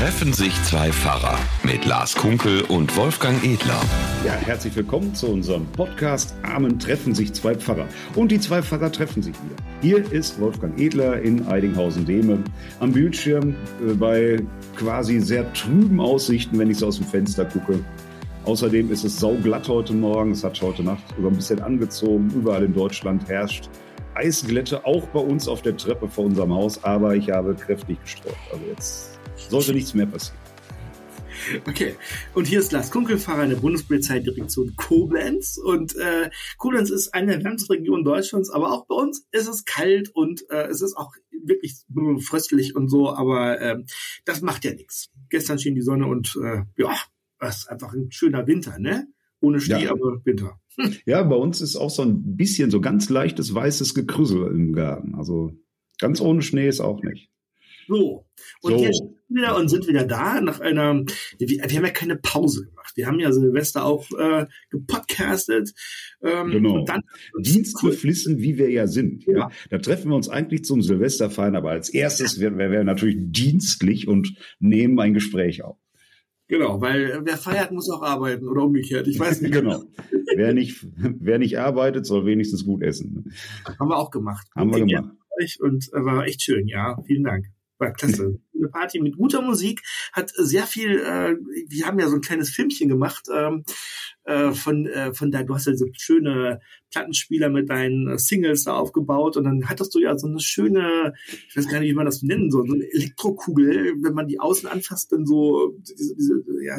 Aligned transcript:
Treffen 0.00 0.32
sich 0.32 0.54
zwei 0.62 0.90
Pfarrer 0.90 1.38
mit 1.62 1.84
Lars 1.84 2.14
Kunkel 2.14 2.62
und 2.62 2.96
Wolfgang 2.96 3.44
Edler. 3.44 3.78
Ja, 4.24 4.32
herzlich 4.32 4.74
willkommen 4.74 5.14
zu 5.14 5.28
unserem 5.28 5.66
Podcast 5.66 6.34
Amen 6.42 6.78
treffen 6.78 7.14
sich 7.14 7.34
zwei 7.34 7.54
Pfarrer. 7.54 7.86
Und 8.16 8.32
die 8.32 8.40
zwei 8.40 8.62
Pfarrer 8.62 8.90
treffen 8.90 9.22
sich 9.22 9.34
wieder. 9.34 9.56
Hier 9.82 10.10
ist 10.10 10.40
Wolfgang 10.40 10.80
Edler 10.80 11.20
in 11.20 11.46
Eidinghausen-Dehme 11.46 12.42
am 12.80 12.92
Bildschirm 12.92 13.50
äh, 13.86 13.92
bei 13.92 14.42
quasi 14.74 15.20
sehr 15.20 15.52
trüben 15.52 16.00
Aussichten, 16.00 16.58
wenn 16.58 16.70
ich 16.70 16.78
so 16.78 16.86
aus 16.86 16.96
dem 16.96 17.06
Fenster 17.06 17.44
gucke. 17.44 17.84
Außerdem 18.46 18.90
ist 18.90 19.04
es 19.04 19.20
sauglatt 19.20 19.68
heute 19.68 19.92
Morgen. 19.92 20.30
Es 20.30 20.42
hat 20.42 20.62
heute 20.62 20.82
Nacht 20.82 21.02
sogar 21.14 21.30
ein 21.30 21.36
bisschen 21.36 21.60
angezogen. 21.60 22.30
Überall 22.34 22.64
in 22.64 22.72
Deutschland 22.72 23.28
herrscht 23.28 23.68
Eisglätte, 24.20 24.84
auch 24.84 25.06
bei 25.08 25.20
uns 25.20 25.48
auf 25.48 25.62
der 25.62 25.76
Treppe 25.76 26.08
vor 26.08 26.26
unserem 26.26 26.52
Haus. 26.52 26.84
Aber 26.84 27.16
ich 27.16 27.30
habe 27.30 27.54
kräftig 27.54 28.00
gestreut. 28.02 28.36
Also 28.52 28.64
jetzt 28.66 29.18
sollte 29.48 29.72
nichts 29.72 29.94
mehr 29.94 30.06
passieren. 30.06 30.38
Okay, 31.66 31.94
und 32.34 32.46
hier 32.46 32.58
ist 32.58 32.70
Lars 32.70 32.90
Kunkelfahrer 32.90 33.44
in 33.44 33.50
der 33.50 33.56
Bundespolizeidirektion 33.56 34.76
Koblenz. 34.76 35.56
Und 35.56 35.96
äh, 35.96 36.30
Koblenz 36.58 36.90
ist 36.90 37.14
eine 37.14 37.32
der 37.32 37.40
Landesregionen 37.40 38.04
Deutschlands, 38.04 38.50
aber 38.50 38.72
auch 38.72 38.86
bei 38.86 38.94
uns 38.94 39.26
ist 39.32 39.48
es 39.48 39.64
kalt 39.64 40.10
und 40.14 40.48
äh, 40.50 40.66
es 40.66 40.82
ist 40.82 40.96
auch 40.96 41.14
wirklich 41.44 41.76
fröstlich 42.22 42.76
und 42.76 42.88
so, 42.88 43.14
aber 43.14 43.60
äh, 43.60 43.82
das 44.26 44.42
macht 44.42 44.64
ja 44.64 44.74
nichts. 44.74 45.10
Gestern 45.30 45.58
schien 45.58 45.74
die 45.74 45.80
Sonne 45.80 46.06
und 46.06 46.36
äh, 46.42 46.62
ja, 46.76 46.94
es 47.38 47.58
ist 47.58 47.70
einfach 47.70 47.94
ein 47.94 48.10
schöner 48.10 48.46
Winter, 48.46 48.78
ne? 48.78 49.08
Ohne 49.40 49.60
Schnee, 49.60 49.84
ja. 49.84 49.92
aber 49.92 50.24
Winter. 50.24 50.60
Ja, 51.04 51.22
bei 51.22 51.36
uns 51.36 51.60
ist 51.60 51.76
auch 51.76 51.90
so 51.90 52.02
ein 52.02 52.36
bisschen 52.36 52.70
so 52.70 52.80
ganz 52.80 53.10
leichtes 53.10 53.54
weißes 53.54 53.94
Gekrüssel 53.94 54.46
im 54.46 54.72
Garten. 54.72 55.14
Also 55.14 55.52
ganz 55.98 56.20
ohne 56.20 56.42
Schnee 56.42 56.68
ist 56.68 56.80
auch 56.80 57.02
nicht. 57.02 57.30
So. 57.90 58.24
Und 58.62 58.78
so. 58.78 58.84
jetzt 58.84 59.02
wieder 59.28 59.56
und 59.56 59.68
sind 59.68 59.88
wieder 59.88 60.04
da 60.04 60.40
nach 60.40 60.60
einer, 60.60 61.04
wir, 61.38 61.48
wir, 61.48 61.62
haben 61.62 61.84
ja 61.84 61.90
keine 61.90 62.16
Pause 62.16 62.66
gemacht. 62.66 62.92
Wir 62.96 63.06
haben 63.06 63.18
ja 63.18 63.32
Silvester 63.32 63.84
auch 63.84 64.06
äh, 64.16 64.46
gepodcastet. 64.70 65.72
Ähm, 66.22 66.50
genau. 66.52 66.84
dann, 66.84 67.02
Dienstbeflissen, 67.38 68.38
wie 68.38 68.58
wir 68.58 68.70
ja 68.70 68.86
sind. 68.86 69.24
Ja? 69.26 69.38
ja? 69.38 69.50
Da 69.70 69.78
treffen 69.78 70.10
wir 70.10 70.16
uns 70.16 70.28
eigentlich 70.28 70.64
zum 70.64 70.82
Silvesterfeiern, 70.82 71.56
aber 71.56 71.70
als 71.70 71.88
erstes 71.88 72.38
wären 72.38 72.58
wir, 72.58 72.70
wir 72.70 72.84
natürlich 72.84 73.16
dienstlich 73.18 74.06
und 74.06 74.34
nehmen 74.60 74.98
ein 75.00 75.14
Gespräch 75.14 75.64
auf. 75.64 75.79
Genau, 76.50 76.80
weil 76.80 77.20
wer 77.24 77.36
feiert, 77.36 77.70
muss 77.70 77.88
auch 77.90 78.02
arbeiten 78.02 78.48
oder 78.48 78.64
umgekehrt. 78.64 79.06
Ich 79.06 79.20
weiß 79.20 79.40
nicht. 79.40 79.52
genau. 79.52 79.84
wer, 80.34 80.52
nicht, 80.52 80.84
wer 80.96 81.38
nicht 81.38 81.60
arbeitet, 81.60 82.06
soll 82.06 82.26
wenigstens 82.26 82.64
gut 82.64 82.82
essen. 82.82 83.32
Haben 83.64 83.88
wir 83.88 83.96
auch 83.96 84.10
gemacht. 84.10 84.48
Haben 84.56 84.74
wir 84.74 84.84
gemacht. 84.84 85.14
Und 85.60 85.88
äh, 85.92 86.04
war 86.04 86.26
echt 86.26 86.42
schön, 86.42 86.66
ja. 86.66 87.00
Vielen 87.06 87.22
Dank. 87.22 87.46
War 87.78 87.92
klasse. 87.92 88.40
Eine 88.58 88.68
Party 88.68 89.00
mit 89.00 89.16
guter 89.16 89.42
Musik, 89.42 89.80
hat 90.12 90.32
sehr 90.34 90.64
viel, 90.64 90.98
äh, 90.98 91.36
wir 91.68 91.86
haben 91.86 91.98
ja 92.00 92.08
so 92.08 92.16
ein 92.16 92.20
kleines 92.20 92.50
Filmchen 92.50 92.88
gemacht, 92.88 93.28
ähm, 93.32 93.64
äh, 94.24 94.52
von, 94.52 94.86
äh, 94.86 95.14
von 95.14 95.30
da, 95.30 95.42
du 95.42 95.54
hast 95.54 95.66
ja 95.66 95.74
so 95.74 95.86
schöne 95.92 96.60
Plattenspieler 96.90 97.48
mit 97.48 97.70
deinen 97.70 98.08
äh, 98.08 98.18
Singles 98.18 98.64
da 98.64 98.74
aufgebaut 98.74 99.36
und 99.36 99.44
dann 99.44 99.68
hattest 99.68 99.94
du 99.94 99.98
ja 99.98 100.16
so 100.18 100.26
eine 100.26 100.40
schöne, 100.40 101.14
ich 101.48 101.56
weiß 101.56 101.68
gar 101.68 101.80
nicht, 101.80 101.90
wie 101.90 101.94
man 101.94 102.06
das 102.06 102.22
nennen 102.22 102.50
soll, 102.50 102.66
so 102.66 102.74
eine 102.74 102.84
Elektrokugel, 102.92 103.94
wenn 104.02 104.14
man 104.14 104.26
die 104.26 104.38
außen 104.38 104.68
anfasst, 104.68 105.12
dann 105.12 105.24
so 105.24 105.74
diese, 105.78 106.14
diese 106.16 106.44
ja, 106.62 106.76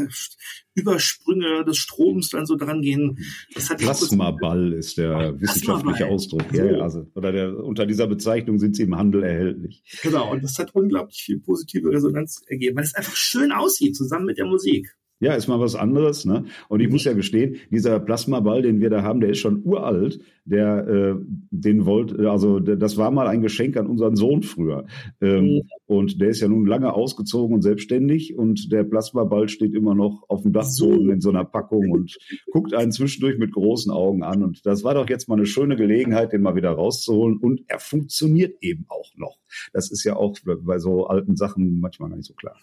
Übersprünge 0.76 1.66
des 1.66 1.78
Stroms 1.78 2.30
dann 2.30 2.46
so 2.46 2.56
dran 2.56 2.82
gehen. 2.82 3.18
Plasmaball 3.78 4.74
ist 4.74 4.98
der 4.98 5.40
wissenschaftliche 5.40 6.08
Ausdruck. 6.08 6.46
So. 6.52 6.58
Ja, 6.58 6.80
also, 6.80 7.08
oder 7.16 7.32
der, 7.32 7.58
unter 7.58 7.86
dieser 7.86 8.08
Bezeichnung 8.08 8.60
sind 8.60 8.76
sie 8.76 8.84
im 8.84 8.96
Handel 8.96 9.24
erhältlich. 9.24 9.84
Genau, 10.04 10.32
und 10.32 10.44
das 10.44 10.58
hat 10.60 10.76
unglaublich 10.76 11.24
viel 11.24 11.40
positive 11.40 11.90
Resonanz 11.90 12.42
ergeben, 12.48 12.78
weil 12.78 12.84
es 12.84 12.96
einfach 12.96 13.16
schön 13.16 13.52
aussieht, 13.52 13.96
zusammen 13.96 14.26
mit 14.26 14.38
der 14.38 14.46
Musik. 14.46 14.96
Ja, 15.22 15.36
ist 15.36 15.48
mal 15.48 15.60
was 15.60 15.76
anderes. 15.76 16.26
Ne? 16.26 16.46
Und 16.68 16.80
ich 16.80 16.90
muss 16.90 17.04
ja 17.04 17.14
gestehen, 17.14 17.58
dieser 17.70 18.00
Plasmaball, 18.00 18.64
den 18.64 18.82
wir 18.82 18.90
da 18.90 19.04
haben, 19.04 19.22
der 19.22 19.30
ist 19.30 19.38
schon 19.38 19.62
uralt. 19.64 20.20
Der, 20.46 20.88
äh, 20.88 21.16
den 21.52 21.86
wollt, 21.86 22.20
also 22.20 22.60
der, 22.60 22.76
das 22.76 22.98
war 22.98 23.12
mal 23.12 23.28
ein 23.28 23.44
Geschenk 23.44 23.78
an 23.78 23.86
unseren 23.86 24.16
Sohn 24.16 24.42
früher. 24.42 24.88
Ähm, 25.22 25.44
mhm. 25.44 25.62
Und 25.86 26.20
der 26.20 26.30
ist 26.30 26.42
ja 26.42 26.48
nun 26.48 26.66
lange 26.66 26.92
ausgezogen 26.94 27.54
und 27.54 27.62
selbstständig. 27.62 28.36
Und 28.36 28.72
der 28.72 28.84
Plasmaball 28.84 29.48
steht 29.48 29.76
immer 29.76 29.94
noch 29.94 30.24
auf 30.28 30.42
dem 30.42 30.54
Dachboden 30.54 31.06
so. 31.06 31.12
in 31.12 31.22
so 31.22 31.30
einer 31.30 31.46
Packung 31.46 31.92
und 31.92 32.18
guckt 32.52 32.74
einen 32.74 32.92
zwischendurch 32.92 33.38
mit 33.38 33.52
großen 33.52 33.92
Augen 33.92 34.24
an. 34.24 34.42
Und 34.42 34.66
das 34.66 34.84
war 34.84 34.96
doch 34.96 35.08
jetzt 35.08 35.30
mal 35.30 35.36
eine 35.36 35.46
schöne 35.46 35.76
Gelegenheit, 35.76 36.34
den 36.34 36.42
mal 36.42 36.56
wieder 36.56 36.72
rauszuholen. 36.72 37.38
Und 37.38 37.62
er 37.68 37.78
funktioniert 37.78 38.56
eben 38.62 38.86
auch 38.90 39.12
noch. 39.18 39.38
Das 39.72 39.92
ist 39.92 40.04
ja 40.04 40.16
auch 40.16 40.36
bei 40.64 40.80
so 40.80 41.06
alten 41.06 41.36
Sachen 41.36 41.80
manchmal 41.80 42.10
gar 42.10 42.16
nicht 42.16 42.28
so 42.28 42.34
klar 42.34 42.56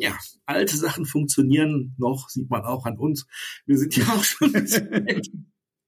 ja, 0.00 0.16
alte 0.46 0.76
Sachen 0.76 1.04
funktionieren 1.04 1.94
noch, 1.98 2.28
sieht 2.28 2.50
man 2.50 2.62
auch 2.62 2.86
an 2.86 2.98
uns. 2.98 3.26
Wir 3.66 3.78
sind 3.78 3.96
ja 3.96 4.04
auch 4.04 4.24
schon 4.24 4.54
ein 4.54 4.62
bisschen 4.64 4.92
älter. 5.06 5.30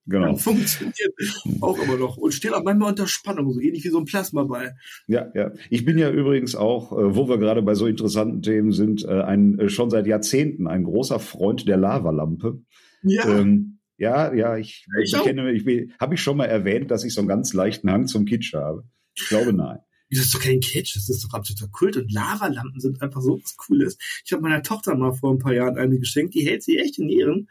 Genau. 0.04 0.34
Funktioniert 0.34 1.14
auch 1.60 1.80
immer 1.80 1.96
noch 1.96 2.16
und 2.16 2.32
steht 2.34 2.52
auch 2.52 2.64
manchmal 2.64 2.90
unter 2.90 3.06
Spannung, 3.06 3.52
so 3.52 3.60
ähnlich 3.60 3.84
wie 3.84 3.88
so 3.88 3.98
ein 3.98 4.04
Plasmaball. 4.04 4.74
Ja, 5.06 5.30
ja. 5.34 5.52
Ich 5.70 5.84
bin 5.84 5.96
ja 5.96 6.10
übrigens 6.10 6.56
auch, 6.56 6.90
äh, 6.92 7.14
wo 7.14 7.28
wir 7.28 7.38
gerade 7.38 7.62
bei 7.62 7.74
so 7.74 7.86
interessanten 7.86 8.42
Themen 8.42 8.72
sind, 8.72 9.04
äh, 9.04 9.22
ein 9.22 9.60
äh, 9.60 9.68
schon 9.68 9.90
seit 9.90 10.08
Jahrzehnten 10.08 10.66
ein 10.66 10.82
großer 10.82 11.20
Freund 11.20 11.68
der 11.68 11.76
Lavalampe. 11.76 12.62
Ja. 13.04 13.28
Ähm, 13.28 13.78
ja, 13.96 14.34
ja, 14.34 14.56
ich, 14.56 14.86
ich, 15.00 15.14
ich 15.14 15.22
kenne, 15.22 15.52
ich, 15.52 15.92
habe 16.00 16.14
ich 16.14 16.20
schon 16.20 16.36
mal 16.36 16.46
erwähnt, 16.46 16.90
dass 16.90 17.04
ich 17.04 17.14
so 17.14 17.20
einen 17.20 17.28
ganz 17.28 17.52
leichten 17.52 17.88
Hang 17.88 18.08
zum 18.08 18.24
Kitsch 18.24 18.54
habe. 18.54 18.82
Ich 19.14 19.28
glaube, 19.28 19.52
nein. 19.52 19.78
Das 20.16 20.26
ist 20.26 20.34
doch 20.34 20.40
kein 20.40 20.60
Kitsch, 20.60 20.94
das 20.94 21.08
ist 21.08 21.24
doch 21.24 21.32
absoluter 21.32 21.68
Kult. 21.72 21.96
Und 21.96 22.12
Lavalampen 22.12 22.80
sind 22.80 23.00
einfach 23.00 23.22
so 23.22 23.40
was 23.42 23.56
Cooles. 23.56 23.96
Ich 24.24 24.32
habe 24.32 24.42
meiner 24.42 24.62
Tochter 24.62 24.94
mal 24.94 25.12
vor 25.12 25.32
ein 25.32 25.38
paar 25.38 25.54
Jahren 25.54 25.78
eine 25.78 25.98
geschenkt, 25.98 26.34
die 26.34 26.46
hält 26.46 26.62
sie 26.62 26.78
echt 26.78 26.98
in 26.98 27.08
Ehren. 27.08 27.48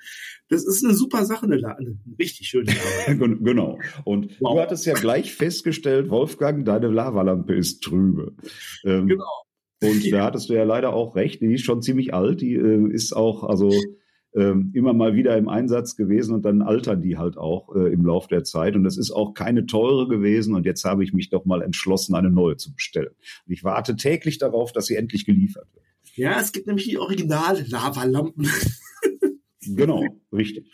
Das 0.48 0.66
ist 0.66 0.84
eine 0.84 0.94
super 0.94 1.26
Sache, 1.26 1.46
eine, 1.46 1.58
La 1.58 1.72
eine 1.72 1.98
richtig 2.20 2.48
schöne 2.48 2.72
Lava. 2.72 3.28
genau. 3.42 3.80
Und 4.04 4.40
wow. 4.40 4.56
du 4.56 4.62
hattest 4.62 4.86
ja 4.86 4.94
gleich 4.94 5.34
festgestellt, 5.34 6.10
Wolfgang, 6.10 6.66
deine 6.66 6.88
Lavalampe 6.88 7.56
ist 7.56 7.82
trübe. 7.82 8.36
Ähm, 8.84 9.08
genau. 9.08 9.44
Und 9.82 10.04
ja. 10.04 10.12
da 10.18 10.26
hattest 10.26 10.50
du 10.50 10.54
ja 10.54 10.64
leider 10.64 10.94
auch 10.94 11.16
recht, 11.16 11.42
die 11.42 11.54
ist 11.54 11.64
schon 11.64 11.82
ziemlich 11.82 12.14
alt, 12.14 12.42
die 12.42 12.54
äh, 12.54 12.92
ist 12.92 13.14
auch, 13.14 13.44
also 13.44 13.72
immer 14.34 14.94
mal 14.94 15.14
wieder 15.14 15.38
im 15.38 15.50
Einsatz 15.50 15.98
gewesen 15.98 16.34
und 16.34 16.46
dann 16.46 16.62
altern 16.62 17.02
die 17.02 17.18
halt 17.18 17.38
auch 17.38 17.76
äh, 17.76 17.92
im 17.92 18.06
Lauf 18.06 18.28
der 18.28 18.46
Zeit. 18.46 18.76
Und 18.76 18.86
das 18.86 18.98
ist 18.98 19.12
auch 19.12 19.34
keine 19.34 19.66
teure 19.66 20.08
gewesen. 20.08 20.56
Und 20.56 20.66
jetzt 20.66 20.86
habe 20.86 21.04
ich 21.04 21.12
mich 21.12 21.30
doch 21.30 21.44
mal 21.44 21.62
entschlossen, 21.62 22.16
eine 22.16 22.30
neue 22.30 22.56
zu 22.56 22.74
bestellen. 22.74 23.14
Und 23.46 23.54
ich 23.54 23.66
warte 23.66 23.98
täglich 23.98 24.38
darauf, 24.38 24.72
dass 24.72 24.86
sie 24.86 24.96
endlich 24.96 25.26
geliefert 25.26 25.68
wird. 25.74 25.86
Ja, 26.16 26.40
es 26.40 26.54
gibt 26.54 26.68
nämlich 26.68 26.88
die 26.88 26.98
original 26.98 27.62
Lavalampen. 27.68 28.48
genau, 29.62 30.06
richtig. 30.32 30.72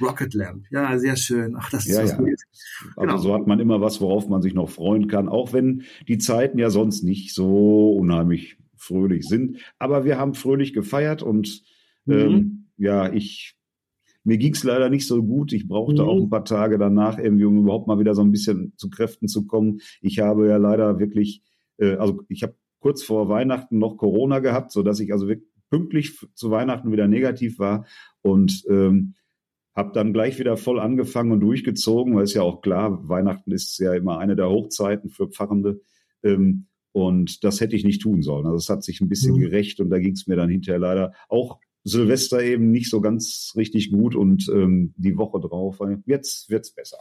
Rocket 0.00 0.34
Lamp. 0.34 0.64
Ja, 0.70 0.98
sehr 0.98 1.16
schön. 1.16 1.56
Ach, 1.58 1.70
das 1.70 1.86
ist 1.86 1.96
ja, 1.96 2.02
was 2.02 2.12
ja. 2.12 2.18
Also 2.18 3.00
genau. 3.00 3.16
so 3.18 3.34
hat 3.34 3.46
man 3.46 3.60
immer 3.60 3.80
was, 3.80 4.00
worauf 4.00 4.28
man 4.28 4.42
sich 4.42 4.54
noch 4.54 4.68
freuen 4.68 5.08
kann, 5.08 5.28
auch 5.28 5.52
wenn 5.52 5.84
die 6.06 6.18
Zeiten 6.18 6.58
ja 6.58 6.70
sonst 6.70 7.02
nicht 7.02 7.34
so 7.34 7.92
unheimlich 7.92 8.58
fröhlich 8.76 9.26
sind. 9.26 9.58
Aber 9.78 10.04
wir 10.04 10.18
haben 10.18 10.34
fröhlich 10.34 10.72
gefeiert 10.72 11.22
und 11.22 11.62
mhm. 12.04 12.14
ähm, 12.14 12.66
ja, 12.76 13.12
ich 13.12 13.56
mir 14.26 14.38
ging 14.38 14.54
es 14.54 14.64
leider 14.64 14.90
nicht 14.90 15.06
so 15.06 15.22
gut. 15.22 15.52
Ich 15.52 15.68
brauchte 15.68 16.02
mhm. 16.02 16.08
auch 16.08 16.20
ein 16.20 16.30
paar 16.30 16.44
Tage 16.44 16.78
danach 16.78 17.16
irgendwie, 17.16 17.44
um 17.44 17.58
überhaupt 17.58 17.86
mal 17.86 18.00
wieder 18.00 18.12
so 18.12 18.22
ein 18.22 18.32
bisschen 18.32 18.72
zu 18.76 18.90
Kräften 18.90 19.28
zu 19.28 19.46
kommen. 19.46 19.80
Ich 20.00 20.18
habe 20.18 20.48
ja 20.48 20.56
leider 20.56 20.98
wirklich, 20.98 21.42
äh, 21.78 21.94
also 21.94 22.22
ich 22.28 22.42
habe 22.42 22.56
kurz 22.80 23.04
vor 23.04 23.28
Weihnachten 23.28 23.78
noch 23.78 23.96
Corona 23.96 24.40
gehabt, 24.40 24.72
so 24.72 24.82
dass 24.82 24.98
ich 24.98 25.12
also 25.12 25.28
wirklich 25.28 25.48
pünktlich 25.70 26.18
zu 26.34 26.50
Weihnachten 26.50 26.90
wieder 26.90 27.06
negativ 27.06 27.60
war 27.60 27.86
und 28.20 28.64
ähm, 28.68 29.14
habe 29.76 29.92
dann 29.92 30.12
gleich 30.12 30.38
wieder 30.38 30.56
voll 30.56 30.80
angefangen 30.80 31.32
und 31.32 31.40
durchgezogen, 31.40 32.16
weil 32.16 32.24
es 32.24 32.34
ja 32.34 32.42
auch 32.42 32.62
klar, 32.62 33.08
Weihnachten 33.08 33.52
ist 33.52 33.78
ja 33.78 33.94
immer 33.94 34.18
eine 34.18 34.34
der 34.34 34.48
Hochzeiten 34.48 35.10
für 35.10 35.28
Pfarrende. 35.28 35.80
Ähm, 36.24 36.66
und 36.96 37.44
das 37.44 37.60
hätte 37.60 37.76
ich 37.76 37.84
nicht 37.84 38.00
tun 38.00 38.22
sollen. 38.22 38.46
Also 38.46 38.56
es 38.56 38.70
hat 38.70 38.82
sich 38.82 39.02
ein 39.02 39.10
bisschen 39.10 39.34
mhm. 39.34 39.40
gerecht 39.40 39.80
und 39.80 39.90
da 39.90 39.98
ging 39.98 40.14
es 40.14 40.26
mir 40.26 40.36
dann 40.36 40.48
hinterher 40.48 40.78
leider 40.78 41.12
auch 41.28 41.60
Silvester 41.84 42.42
eben 42.42 42.70
nicht 42.70 42.88
so 42.88 43.02
ganz 43.02 43.52
richtig 43.54 43.92
gut 43.92 44.16
und 44.16 44.48
ähm, 44.48 44.94
die 44.96 45.18
Woche 45.18 45.38
drauf, 45.38 45.78
jetzt 46.06 46.48
wird's 46.48 46.74
besser. 46.74 47.00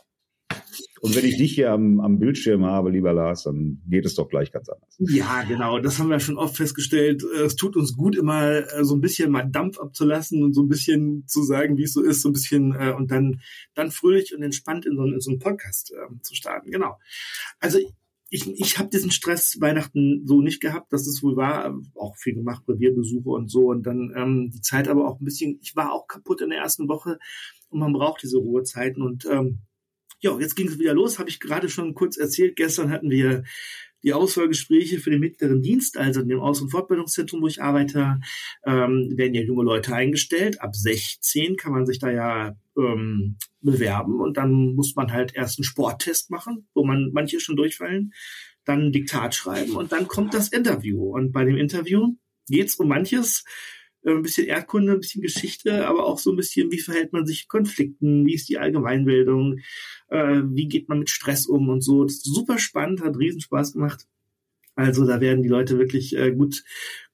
Und 1.00 1.16
wenn 1.16 1.24
ich 1.24 1.38
dich 1.38 1.56
hier 1.56 1.72
am, 1.72 2.02
am 2.02 2.20
Bildschirm 2.20 2.66
habe, 2.66 2.92
lieber 2.92 3.14
Lars, 3.14 3.44
dann 3.44 3.82
geht 3.88 4.06
es 4.06 4.16
doch 4.16 4.28
gleich 4.28 4.52
ganz 4.52 4.68
anders. 4.68 4.98
Ja, 5.00 5.44
genau. 5.44 5.80
Das 5.80 5.98
haben 5.98 6.10
wir 6.10 6.20
schon 6.20 6.38
oft 6.38 6.58
festgestellt. 6.58 7.24
Es 7.24 7.56
tut 7.56 7.78
uns 7.78 7.96
gut, 7.96 8.18
immer 8.18 8.70
äh, 8.74 8.84
so 8.84 8.96
ein 8.96 9.02
bisschen 9.02 9.32
mal 9.32 9.44
Dampf 9.44 9.80
abzulassen 9.80 10.44
und 10.44 10.54
so 10.54 10.62
ein 10.62 10.68
bisschen 10.68 11.26
zu 11.26 11.44
sagen, 11.44 11.78
wie 11.78 11.84
es 11.84 11.94
so 11.94 12.02
ist, 12.02 12.22
so 12.22 12.30
ein 12.30 12.34
bisschen 12.34 12.76
äh, 12.78 12.92
und 12.92 13.12
dann, 13.12 13.40
dann 13.76 13.92
fröhlich 13.92 14.36
und 14.36 14.44
entspannt 14.44 14.86
in 14.86 14.98
so, 14.98 15.06
in 15.06 15.22
so 15.22 15.32
einen 15.32 15.40
Podcast 15.40 15.94
äh, 15.94 16.22
zu 16.22 16.36
starten. 16.36 16.70
Genau. 16.70 16.98
Also 17.62 17.80
ich, 18.30 18.50
ich 18.60 18.80
habe 18.80 18.90
diesen 18.90 19.12
Stress 19.12 19.58
Weihnachten 19.62 20.24
so 20.26 20.42
nicht 20.42 20.62
gehabt, 20.62 20.92
dass 20.92 21.08
es 21.08 21.22
wohl 21.22 21.36
war. 21.36 21.78
Auch 21.96 22.16
viel 22.18 22.34
gemacht, 22.34 22.64
Revierbesuche 22.68 23.30
und 23.30 23.50
so. 23.50 23.68
Und 23.70 23.84
dann 23.84 24.14
ähm, 24.16 24.52
die 24.54 24.62
Zeit 24.62 24.88
aber 24.88 25.08
auch 25.08 25.20
ein 25.20 25.26
bisschen, 25.26 25.60
ich 25.62 25.76
war 25.76 25.92
auch 25.92 26.08
kaputt 26.08 26.42
in 26.42 26.50
der 26.50 26.60
ersten 26.60 26.88
Woche 26.88 27.20
und 27.70 27.80
man 27.80 27.94
braucht 27.94 28.24
diese 28.24 28.38
Ruhezeiten. 28.38 29.04
Und 29.04 29.26
ähm, 29.26 29.60
ja, 30.22 30.38
jetzt 30.40 30.56
ging 30.56 30.68
es 30.68 30.80
wieder 30.80 30.94
los, 30.94 31.20
habe 31.20 31.30
ich 31.30 31.40
gerade 31.40 31.70
schon 31.70 31.94
kurz 31.94 32.18
erzählt. 32.18 32.56
Gestern 32.56 32.90
hatten 32.90 33.10
wir 33.10 33.44
die 34.06 34.14
Auswahlgespräche 34.14 35.00
für 35.00 35.10
den 35.10 35.20
mittleren 35.20 35.62
Dienst, 35.62 35.98
also 35.98 36.22
in 36.22 36.30
dem 36.30 36.40
Aus- 36.40 36.62
und 36.62 36.70
Fortbildungszentrum, 36.70 37.42
wo 37.42 37.48
ich 37.48 37.62
arbeite, 37.62 38.20
ähm, 38.66 39.12
werden 39.16 39.34
ja 39.34 39.42
junge 39.42 39.64
Leute 39.64 39.94
eingestellt. 39.96 40.62
Ab 40.62 40.76
16 40.76 41.58
kann 41.58 41.74
man 41.74 41.88
sich 41.88 41.98
da 41.98 42.12
ja 42.12 42.56
ähm, 42.78 43.38
bewerben 43.62 44.22
und 44.22 44.38
dann 44.38 44.76
muss 44.76 44.96
man 44.96 45.12
halt 45.12 45.34
erst 45.36 45.58
einen 45.58 45.64
Sporttest 45.64 46.30
machen, 46.30 46.68
wo 46.76 46.86
man 46.86 47.10
manche 47.14 47.40
schon 47.40 47.56
durchfallen, 47.56 48.14
dann 48.64 48.84
ein 48.84 48.92
Diktat 48.92 49.34
schreiben 49.34 49.76
und 49.76 49.92
dann 49.92 50.08
kommt 50.08 50.36
das 50.36 50.50
Interview. 50.50 51.04
Und 51.16 51.32
bei 51.32 51.44
dem 51.44 51.58
Interview 51.58 52.16
geht 52.48 52.68
es 52.68 52.76
um 52.76 52.88
manches, 52.88 53.44
ein 54.06 54.22
bisschen 54.22 54.48
Erdkunde, 54.48 54.94
ein 54.94 55.00
bisschen 55.00 55.22
Geschichte, 55.22 55.88
aber 55.88 56.06
auch 56.06 56.20
so 56.20 56.32
ein 56.32 56.36
bisschen, 56.36 56.72
wie 56.72 56.80
verhält 56.80 57.14
man 57.14 57.26
sich 57.26 57.48
Konflikten, 57.48 58.26
wie 58.26 58.36
ist 58.36 58.50
die 58.50 58.58
Allgemeinbildung, 58.58 59.60
äh, 60.10 60.42
wie 60.46 60.68
geht 60.68 60.90
man 60.90 61.00
mit 61.00 61.10
Stress 61.10 61.48
um 61.48 61.70
und 61.70 61.82
so. 61.82 62.04
Das 62.04 62.16
ist 62.16 62.26
super 62.26 62.60
spannend, 62.60 63.02
hat 63.02 63.18
riesen 63.18 63.42
Spaß 63.42 63.74
gemacht. 63.74 64.06
Also 64.76 65.06
da 65.06 65.22
werden 65.22 65.42
die 65.42 65.50
Leute 65.50 65.80
wirklich 65.80 66.16
äh, 66.18 66.32
gut, 66.32 66.64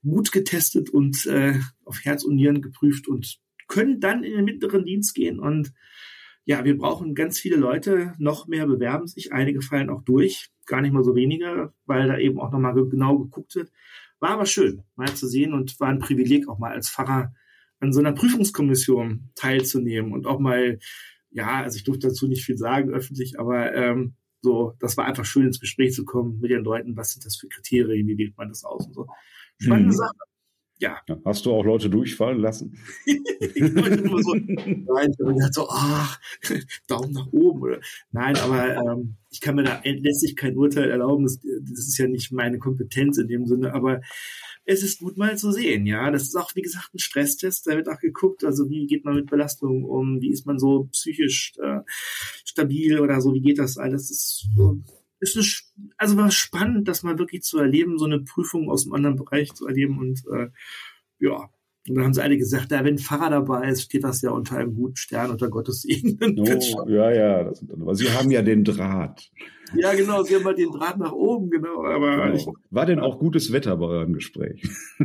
gut 0.03 0.31
getestet 0.31 0.89
und 0.89 1.25
äh, 1.27 1.59
auf 1.85 2.03
Herz 2.03 2.23
und 2.23 2.35
Nieren 2.35 2.61
geprüft 2.61 3.07
und 3.07 3.39
können 3.67 3.99
dann 3.99 4.23
in 4.23 4.33
den 4.33 4.45
mittleren 4.45 4.83
Dienst 4.83 5.13
gehen. 5.13 5.39
Und 5.39 5.71
ja, 6.43 6.65
wir 6.65 6.77
brauchen 6.77 7.13
ganz 7.13 7.39
viele 7.39 7.55
Leute, 7.55 8.13
noch 8.17 8.47
mehr 8.47 8.65
bewerben 8.65 9.07
sich, 9.07 9.31
einige 9.31 9.61
fallen 9.61 9.89
auch 9.89 10.01
durch, 10.03 10.49
gar 10.65 10.81
nicht 10.81 10.91
mal 10.91 11.03
so 11.03 11.15
wenige, 11.15 11.71
weil 11.85 12.07
da 12.07 12.17
eben 12.17 12.39
auch 12.39 12.51
nochmal 12.51 12.73
genau 12.73 13.19
geguckt 13.19 13.55
wird. 13.55 13.71
War 14.21 14.29
aber 14.29 14.45
schön, 14.45 14.83
mal 14.95 15.13
zu 15.13 15.27
sehen 15.27 15.53
und 15.53 15.77
war 15.79 15.89
ein 15.89 15.99
Privileg, 15.99 16.47
auch 16.47 16.59
mal 16.59 16.71
als 16.71 16.89
Pfarrer 16.89 17.33
an 17.79 17.91
so 17.91 17.99
einer 17.99 18.13
Prüfungskommission 18.13 19.31
teilzunehmen 19.35 20.13
und 20.13 20.27
auch 20.27 20.39
mal, 20.39 20.79
ja, 21.31 21.63
also 21.63 21.75
ich 21.75 21.83
durfte 21.83 22.07
dazu 22.07 22.27
nicht 22.27 22.45
viel 22.45 22.57
sagen 22.57 22.91
öffentlich, 22.91 23.39
aber 23.39 23.73
ähm, 23.73 24.13
so, 24.41 24.73
das 24.79 24.95
war 24.95 25.05
einfach 25.05 25.25
schön 25.25 25.47
ins 25.47 25.59
Gespräch 25.59 25.93
zu 25.93 26.05
kommen 26.05 26.39
mit 26.39 26.51
den 26.51 26.63
Leuten, 26.63 26.95
was 26.95 27.13
sind 27.13 27.25
das 27.25 27.35
für 27.35 27.47
Kriterien, 27.47 28.07
wie 28.07 28.17
wählt 28.17 28.37
man 28.37 28.49
das 28.49 28.63
aus 28.63 28.85
und 28.85 28.93
so. 28.93 29.07
Spannende 29.59 29.93
mhm. 29.93 29.97
Sache 29.97 30.30
ja. 30.81 30.99
Hast 31.23 31.45
du 31.45 31.51
auch 31.53 31.63
Leute 31.63 31.89
durchfallen 31.89 32.39
lassen? 32.39 32.77
ich 33.05 33.75
wollte 33.75 34.01
nur 34.01 34.21
so, 34.21 34.33
nein, 34.33 35.11
ich 35.11 35.19
habe 35.19 35.53
so, 35.53 35.67
ach, 35.69 36.19
Daumen 36.87 37.11
nach 37.11 37.31
oben. 37.31 37.61
Oder, 37.61 37.79
nein, 38.11 38.35
aber 38.37 38.75
ähm, 38.75 39.15
ich 39.29 39.41
kann 39.41 39.55
mir 39.55 39.63
da 39.63 39.79
letztlich 39.83 40.35
kein 40.35 40.57
Urteil 40.57 40.89
erlauben. 40.89 41.23
Das, 41.23 41.39
das 41.39 41.87
ist 41.87 41.97
ja 41.97 42.07
nicht 42.07 42.31
meine 42.31 42.57
Kompetenz 42.57 43.17
in 43.17 43.27
dem 43.27 43.45
Sinne, 43.45 43.73
aber 43.73 44.01
es 44.65 44.83
ist 44.83 44.99
gut 44.99 45.17
mal 45.17 45.37
zu 45.37 45.51
sehen, 45.51 45.85
ja. 45.85 46.09
Das 46.11 46.23
ist 46.23 46.35
auch, 46.35 46.55
wie 46.55 46.61
gesagt, 46.61 46.93
ein 46.93 46.99
Stresstest. 46.99 47.67
Da 47.67 47.75
wird 47.75 47.87
auch 47.87 47.99
geguckt, 47.99 48.43
also 48.43 48.69
wie 48.69 48.87
geht 48.87 49.05
man 49.05 49.15
mit 49.15 49.29
Belastungen 49.29 49.85
um, 49.85 50.19
wie 50.19 50.31
ist 50.31 50.45
man 50.45 50.59
so 50.59 50.85
psychisch 50.91 51.53
äh, 51.61 51.79
stabil 52.45 52.99
oder 52.99 53.21
so, 53.21 53.33
wie 53.33 53.41
geht 53.41 53.59
das 53.59 53.77
alles? 53.77 54.09
Das 54.09 54.11
ist 54.11 54.47
so, 54.55 54.79
ist 55.21 55.37
eine, 55.37 55.45
also 55.97 56.17
war 56.17 56.31
spannend, 56.31 56.87
das 56.87 57.03
mal 57.03 57.17
wirklich 57.19 57.43
zu 57.43 57.57
erleben, 57.59 57.97
so 57.97 58.05
eine 58.05 58.19
Prüfung 58.19 58.69
aus 58.69 58.85
einem 58.85 58.93
anderen 58.93 59.15
Bereich 59.15 59.53
zu 59.53 59.67
erleben 59.67 59.99
und 59.99 60.23
äh, 60.33 60.49
ja. 61.19 61.49
Und 61.87 61.95
dann 61.95 62.05
haben 62.05 62.13
sie 62.13 62.21
alle 62.21 62.37
gesagt, 62.37 62.71
da 62.71 62.83
wenn 62.83 62.95
ein 62.95 62.99
Pfarrer 62.99 63.31
dabei 63.31 63.69
ist, 63.69 63.81
steht 63.81 64.03
das 64.03 64.21
ja 64.21 64.29
unter 64.29 64.57
einem 64.57 64.75
guten 64.75 64.97
Stern, 64.97 65.31
unter 65.31 65.49
Gottes 65.49 65.81
Segen. 65.81 66.19
Oh, 66.37 66.87
ja, 66.87 67.11
ja, 67.11 67.43
das, 67.43 67.65
aber 67.71 67.95
Sie 67.95 68.11
haben 68.11 68.29
ja 68.29 68.43
den 68.43 68.63
Draht. 68.63 69.31
Ja, 69.73 69.93
genau, 69.95 70.21
Sie 70.21 70.35
haben 70.35 70.43
mal 70.43 70.53
den 70.53 70.71
Draht 70.71 70.99
nach 70.99 71.11
oben, 71.11 71.49
genau. 71.49 71.83
Aber 71.83 72.25
genau. 72.25 72.35
Ich, 72.35 72.45
War 72.69 72.85
denn 72.85 72.99
auch 72.99 73.17
gutes 73.17 73.51
Wetter 73.51 73.75
bei 73.77 73.87
eurem 73.87 74.13
Gespräch? 74.13 74.61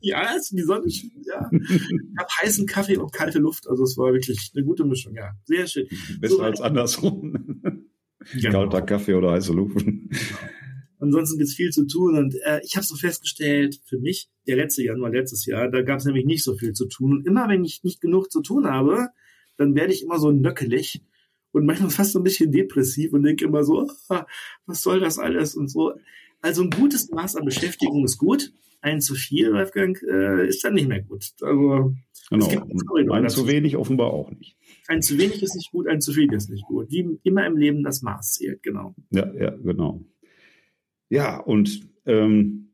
ja, 0.00 0.22
die 0.50 0.62
Sonne, 0.62 0.86
ja. 0.86 1.50
Ich 1.52 1.84
habe 2.18 2.28
heißen 2.42 2.66
Kaffee 2.66 2.96
und 2.96 3.12
kalte 3.12 3.38
Luft, 3.38 3.68
also 3.68 3.84
es 3.84 3.98
war 3.98 4.12
wirklich 4.14 4.52
eine 4.54 4.64
gute 4.64 4.84
Mischung, 4.86 5.14
ja. 5.14 5.32
Sehr 5.44 5.66
schön. 5.66 5.86
Besser 6.18 6.36
so, 6.36 6.42
als 6.42 6.62
andersrum. 6.62 7.83
Genau. 8.32 8.50
Kalter 8.68 8.82
Kaffee 8.82 9.14
oder 9.14 9.32
heiße 9.32 9.52
Luft. 9.52 9.76
Ansonsten 10.98 11.38
gibt 11.38 11.48
es 11.48 11.54
viel 11.54 11.70
zu 11.70 11.86
tun 11.86 12.16
und 12.16 12.34
äh, 12.46 12.60
ich 12.64 12.76
habe 12.76 12.86
so 12.86 12.96
festgestellt, 12.96 13.80
für 13.84 13.98
mich, 13.98 14.30
der 14.46 14.56
letzte 14.56 14.82
Januar 14.82 15.10
letztes 15.10 15.44
Jahr, 15.44 15.70
da 15.70 15.82
gab 15.82 15.98
es 15.98 16.06
nämlich 16.06 16.24
nicht 16.24 16.42
so 16.42 16.56
viel 16.56 16.72
zu 16.72 16.86
tun. 16.86 17.12
Und 17.12 17.26
immer 17.26 17.48
wenn 17.48 17.64
ich 17.64 17.84
nicht 17.84 18.00
genug 18.00 18.30
zu 18.30 18.40
tun 18.40 18.66
habe, 18.66 19.08
dann 19.56 19.74
werde 19.74 19.92
ich 19.92 20.02
immer 20.02 20.18
so 20.18 20.30
nöckelig 20.30 21.02
und 21.52 21.66
manchmal 21.66 21.90
fast 21.90 22.12
so 22.12 22.20
ein 22.20 22.24
bisschen 22.24 22.50
depressiv 22.50 23.12
und 23.12 23.22
denke 23.22 23.44
immer 23.44 23.64
so, 23.64 23.88
ah, 24.08 24.26
was 24.66 24.82
soll 24.82 25.00
das 25.00 25.18
alles 25.18 25.54
und 25.54 25.68
so. 25.68 25.92
Also 26.40 26.62
ein 26.62 26.70
gutes 26.70 27.10
Maß 27.10 27.36
an 27.36 27.44
Beschäftigung 27.44 28.04
ist 28.04 28.18
gut. 28.18 28.52
Ein 28.80 29.00
zu 29.00 29.14
viel, 29.14 29.52
Wolfgang, 29.52 30.02
äh, 30.02 30.46
ist 30.46 30.64
dann 30.64 30.74
nicht 30.74 30.88
mehr 30.88 31.00
gut. 31.00 31.32
Also 31.40 31.94
genau. 32.28 33.12
ein 33.12 33.28
zu 33.28 33.46
wenig 33.46 33.76
offenbar 33.76 34.10
auch 34.12 34.30
nicht. 34.30 34.56
Ein 34.86 35.02
zu 35.02 35.18
wenig 35.18 35.42
ist 35.42 35.54
nicht 35.54 35.70
gut, 35.70 35.88
ein 35.88 36.00
zu 36.00 36.12
viel 36.12 36.32
ist 36.32 36.50
nicht 36.50 36.66
gut. 36.66 36.90
Wie 36.90 37.18
immer 37.22 37.46
im 37.46 37.56
Leben 37.56 37.82
das 37.82 38.02
Maß 38.02 38.32
zählt, 38.34 38.62
genau. 38.62 38.94
Ja, 39.10 39.32
ja, 39.34 39.50
genau. 39.50 40.04
Ja, 41.08 41.38
und 41.38 41.88
ähm, 42.06 42.64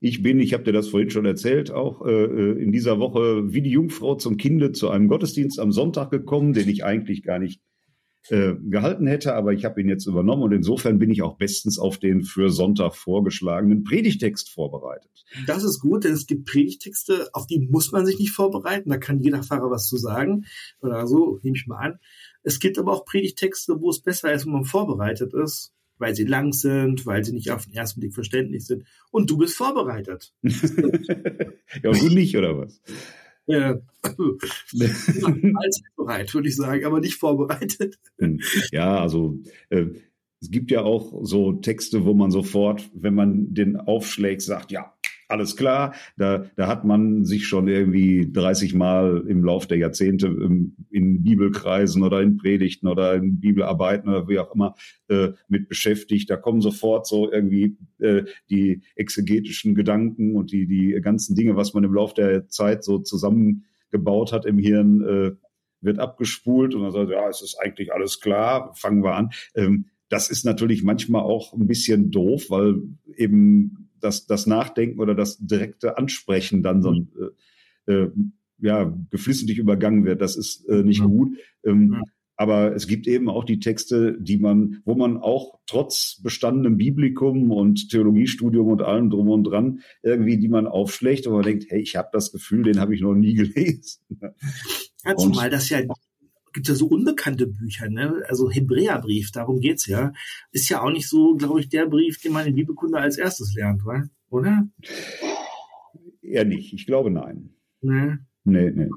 ich 0.00 0.22
bin, 0.22 0.38
ich 0.40 0.52
habe 0.52 0.64
dir 0.64 0.72
das 0.72 0.88
vorhin 0.88 1.10
schon 1.10 1.24
erzählt, 1.24 1.70
auch 1.70 2.04
äh, 2.04 2.10
äh, 2.10 2.62
in 2.62 2.72
dieser 2.72 2.98
Woche 2.98 3.52
wie 3.52 3.62
die 3.62 3.70
Jungfrau 3.70 4.16
zum 4.16 4.36
Kinde 4.36 4.72
zu 4.72 4.90
einem 4.90 5.08
Gottesdienst 5.08 5.58
am 5.58 5.72
Sonntag 5.72 6.10
gekommen, 6.10 6.52
den 6.52 6.68
ich 6.68 6.84
eigentlich 6.84 7.22
gar 7.22 7.38
nicht 7.38 7.62
äh, 8.30 8.54
gehalten 8.54 9.06
hätte, 9.06 9.34
aber 9.34 9.52
ich 9.52 9.64
habe 9.64 9.80
ihn 9.80 9.88
jetzt 9.88 10.06
übernommen 10.06 10.42
und 10.42 10.52
insofern 10.52 10.98
bin 10.98 11.10
ich 11.10 11.22
auch 11.22 11.36
bestens 11.36 11.78
auf 11.78 11.98
den 11.98 12.22
für 12.22 12.50
Sonntag 12.50 12.94
vorgeschlagenen 12.94 13.84
Predigtext 13.84 14.50
vorbereitet. 14.50 15.24
Das 15.46 15.64
ist 15.64 15.80
gut, 15.80 16.04
denn 16.04 16.12
es 16.12 16.26
gibt 16.26 16.46
Predigtexte, 16.46 17.28
auf 17.32 17.46
die 17.46 17.60
muss 17.60 17.92
man 17.92 18.06
sich 18.06 18.18
nicht 18.18 18.32
vorbereiten, 18.32 18.90
da 18.90 18.96
kann 18.96 19.20
jeder 19.20 19.42
Pfarrer 19.42 19.70
was 19.70 19.86
zu 19.88 19.96
sagen 19.96 20.44
oder 20.80 21.06
so, 21.06 21.38
nehme 21.42 21.56
ich 21.56 21.66
mal 21.66 21.78
an. 21.78 21.98
Es 22.42 22.60
gibt 22.60 22.78
aber 22.78 22.92
auch 22.92 23.04
Predigtexte, 23.04 23.80
wo 23.80 23.90
es 23.90 24.00
besser 24.00 24.32
ist, 24.32 24.46
wenn 24.46 24.52
man 24.52 24.64
vorbereitet 24.64 25.34
ist, 25.34 25.72
weil 25.98 26.14
sie 26.14 26.24
lang 26.24 26.52
sind, 26.52 27.06
weil 27.06 27.24
sie 27.24 27.32
nicht 27.32 27.50
auf 27.50 27.64
den 27.64 27.74
ersten 27.74 28.00
Blick 28.00 28.14
verständlich 28.14 28.66
sind. 28.66 28.84
Und 29.10 29.30
du 29.30 29.38
bist 29.38 29.56
vorbereitet. 29.56 30.32
ja, 30.42 31.90
und 31.90 32.00
du 32.00 32.08
nicht, 32.08 32.36
oder 32.36 32.58
was? 32.58 32.80
Ja, 33.46 33.76
bereit, 35.96 36.34
würde 36.34 36.48
ich 36.48 36.56
sagen, 36.56 36.84
aber 36.84 37.00
nicht 37.00 37.16
vorbereitet. 37.16 37.98
Ja, 38.72 39.00
also 39.00 39.38
äh, 39.70 39.86
es 40.40 40.50
gibt 40.50 40.70
ja 40.70 40.82
auch 40.82 41.20
so 41.22 41.52
Texte, 41.52 42.04
wo 42.04 42.14
man 42.14 42.30
sofort, 42.30 42.90
wenn 42.94 43.14
man 43.14 43.54
den 43.54 43.76
aufschlägt, 43.76 44.42
sagt, 44.42 44.70
ja, 44.70 44.95
alles 45.28 45.56
klar. 45.56 45.94
Da, 46.16 46.46
da 46.56 46.68
hat 46.68 46.84
man 46.84 47.24
sich 47.24 47.46
schon 47.46 47.68
irgendwie 47.68 48.30
30 48.30 48.74
Mal 48.74 49.24
im 49.26 49.44
Lauf 49.44 49.66
der 49.66 49.78
Jahrzehnte 49.78 50.28
in, 50.28 50.76
in 50.90 51.22
Bibelkreisen 51.22 52.02
oder 52.02 52.20
in 52.20 52.36
Predigten 52.36 52.86
oder 52.86 53.14
in 53.14 53.40
Bibelarbeiten 53.40 54.08
oder 54.08 54.28
wie 54.28 54.38
auch 54.38 54.54
immer 54.54 54.74
äh, 55.08 55.30
mit 55.48 55.68
beschäftigt. 55.68 56.30
Da 56.30 56.36
kommen 56.36 56.60
sofort 56.60 57.06
so 57.06 57.30
irgendwie 57.30 57.76
äh, 57.98 58.24
die 58.50 58.82
exegetischen 58.94 59.74
Gedanken 59.74 60.36
und 60.36 60.52
die, 60.52 60.66
die 60.66 60.98
ganzen 61.00 61.34
Dinge, 61.34 61.56
was 61.56 61.74
man 61.74 61.84
im 61.84 61.94
Lauf 61.94 62.14
der 62.14 62.48
Zeit 62.48 62.84
so 62.84 62.98
zusammengebaut 62.98 64.32
hat 64.32 64.46
im 64.46 64.58
Hirn, 64.58 65.02
äh, 65.02 65.32
wird 65.80 65.98
abgespult 65.98 66.74
und 66.74 66.82
dann 66.82 66.92
sagt, 66.92 67.10
ja, 67.10 67.28
es 67.28 67.42
ist 67.42 67.58
eigentlich 67.60 67.92
alles 67.92 68.20
klar, 68.20 68.72
fangen 68.74 69.02
wir 69.02 69.14
an. 69.14 69.30
Ähm, 69.54 69.86
das 70.08 70.30
ist 70.30 70.44
natürlich 70.44 70.82
manchmal 70.82 71.22
auch 71.22 71.52
ein 71.52 71.66
bisschen 71.66 72.10
doof, 72.10 72.46
weil 72.48 72.82
eben 73.16 73.90
das, 74.00 74.26
das 74.26 74.46
Nachdenken 74.46 75.00
oder 75.00 75.14
das 75.14 75.38
direkte 75.38 75.98
Ansprechen 75.98 76.62
dann 76.62 76.82
so 76.82 76.92
mhm. 76.92 77.08
äh, 77.86 77.92
äh, 77.92 78.10
ja, 78.58 78.96
geflissentlich 79.10 79.58
übergangen 79.58 80.04
wird. 80.04 80.20
Das 80.20 80.36
ist 80.36 80.66
äh, 80.68 80.82
nicht 80.82 81.02
mhm. 81.02 81.08
gut. 81.08 81.36
Ähm, 81.64 81.88
mhm. 81.88 82.02
Aber 82.38 82.74
es 82.74 82.86
gibt 82.86 83.06
eben 83.06 83.30
auch 83.30 83.44
die 83.44 83.60
Texte, 83.60 84.16
die 84.20 84.36
man, 84.36 84.82
wo 84.84 84.94
man 84.94 85.16
auch 85.16 85.58
trotz 85.66 86.20
bestandenem 86.22 86.76
Biblikum 86.76 87.50
und 87.50 87.88
Theologiestudium 87.88 88.68
und 88.68 88.82
allem 88.82 89.08
drum 89.08 89.30
und 89.30 89.44
dran 89.44 89.80
irgendwie, 90.02 90.36
die 90.38 90.48
man 90.48 90.66
aufschlägt 90.66 91.26
und 91.26 91.32
man 91.32 91.44
denkt, 91.44 91.64
hey, 91.68 91.80
ich 91.80 91.96
habe 91.96 92.10
das 92.12 92.32
Gefühl, 92.32 92.62
den 92.62 92.78
habe 92.78 92.94
ich 92.94 93.00
noch 93.00 93.14
nie 93.14 93.34
gelesen. 93.34 94.02
Ja, 95.02 95.16
zumal 95.16 95.48
das 95.48 95.70
ja 95.70 95.80
gibt 96.56 96.68
ja 96.68 96.74
so 96.74 96.86
unbekannte 96.86 97.46
Bücher, 97.46 97.90
ne? 97.90 98.22
Also 98.28 98.50
Hebräerbrief, 98.50 99.30
darum 99.30 99.60
geht's 99.60 99.86
ja. 99.86 100.14
Ist 100.52 100.70
ja 100.70 100.80
auch 100.80 100.90
nicht 100.90 101.06
so, 101.06 101.34
glaube 101.34 101.60
ich, 101.60 101.68
der 101.68 101.84
Brief, 101.86 102.18
den 102.18 102.32
man 102.32 102.46
in 102.46 102.54
Bibelkunde 102.54 102.98
als 102.98 103.18
erstes 103.18 103.54
lernt, 103.54 103.82
oder? 104.30 104.66
Eher 106.22 106.46
nicht. 106.46 106.72
Ich 106.72 106.86
glaube 106.86 107.10
nein. 107.10 107.50
Nee. 107.82 108.14
Nee, 108.44 108.70
nee. 108.70 108.88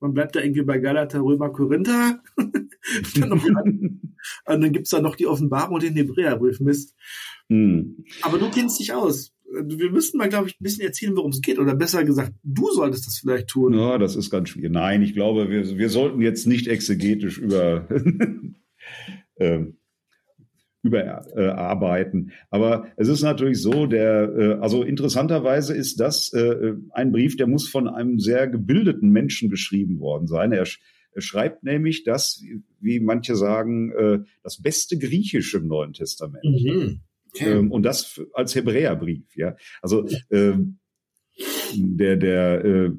Man 0.00 0.14
bleibt 0.14 0.34
da 0.34 0.40
irgendwie 0.40 0.62
bei 0.62 0.78
Galater, 0.78 1.20
Römer, 1.20 1.50
Korinther. 1.50 2.22
dann 2.38 3.32
und 4.46 4.60
dann 4.62 4.72
gibt's 4.72 4.90
da 4.90 5.02
noch 5.02 5.16
die 5.16 5.26
Offenbarung 5.26 5.74
und 5.74 5.82
den 5.82 5.94
Hebräerbrief. 5.94 6.60
Mist. 6.60 6.96
Mm. 7.50 8.04
Aber 8.22 8.38
du 8.38 8.50
kennst 8.50 8.80
dich 8.80 8.94
aus 8.94 9.34
wir 9.52 9.90
müssten 9.90 10.18
mal, 10.18 10.28
glaube 10.28 10.48
ich, 10.48 10.54
ein 10.54 10.64
bisschen 10.64 10.84
erzählen, 10.84 11.16
worum 11.16 11.30
es 11.30 11.40
geht. 11.40 11.58
Oder 11.58 11.74
besser 11.74 12.04
gesagt, 12.04 12.32
du 12.42 12.70
solltest 12.70 13.06
das 13.06 13.18
vielleicht 13.18 13.48
tun. 13.48 13.74
Ja, 13.74 13.98
das 13.98 14.16
ist 14.16 14.30
ganz 14.30 14.48
schwierig. 14.48 14.70
Nein, 14.70 15.02
ich 15.02 15.14
glaube, 15.14 15.50
wir, 15.50 15.78
wir 15.78 15.88
sollten 15.88 16.20
jetzt 16.20 16.46
nicht 16.46 16.68
exegetisch 16.68 17.38
über, 17.38 17.88
äh, 19.36 19.64
überarbeiten. 20.82 22.32
Aber 22.50 22.86
es 22.96 23.08
ist 23.08 23.22
natürlich 23.22 23.60
so, 23.60 23.86
der, 23.86 24.32
äh, 24.36 24.52
also 24.60 24.82
interessanterweise 24.82 25.74
ist 25.74 26.00
das 26.00 26.32
äh, 26.32 26.74
ein 26.90 27.12
Brief, 27.12 27.36
der 27.36 27.46
muss 27.46 27.68
von 27.68 27.88
einem 27.88 28.18
sehr 28.18 28.46
gebildeten 28.46 29.10
Menschen 29.10 29.50
geschrieben 29.50 30.00
worden 30.00 30.26
sein. 30.26 30.52
Er, 30.52 30.66
er 31.12 31.22
schreibt 31.22 31.64
nämlich 31.64 32.04
das, 32.04 32.42
wie 32.80 33.00
manche 33.00 33.34
sagen, 33.34 33.92
äh, 33.92 34.18
das 34.42 34.62
beste 34.62 34.96
Griechisch 34.96 35.54
im 35.54 35.66
Neuen 35.66 35.92
Testament. 35.92 36.44
Mhm. 36.44 37.00
Ähm, 37.38 37.70
und 37.70 37.84
das 37.84 38.20
als 38.34 38.54
Hebräerbrief, 38.54 39.36
ja. 39.36 39.56
Also 39.82 40.06
ähm, 40.30 40.78
der, 41.74 42.16
der 42.16 42.64
äh, 42.64 42.90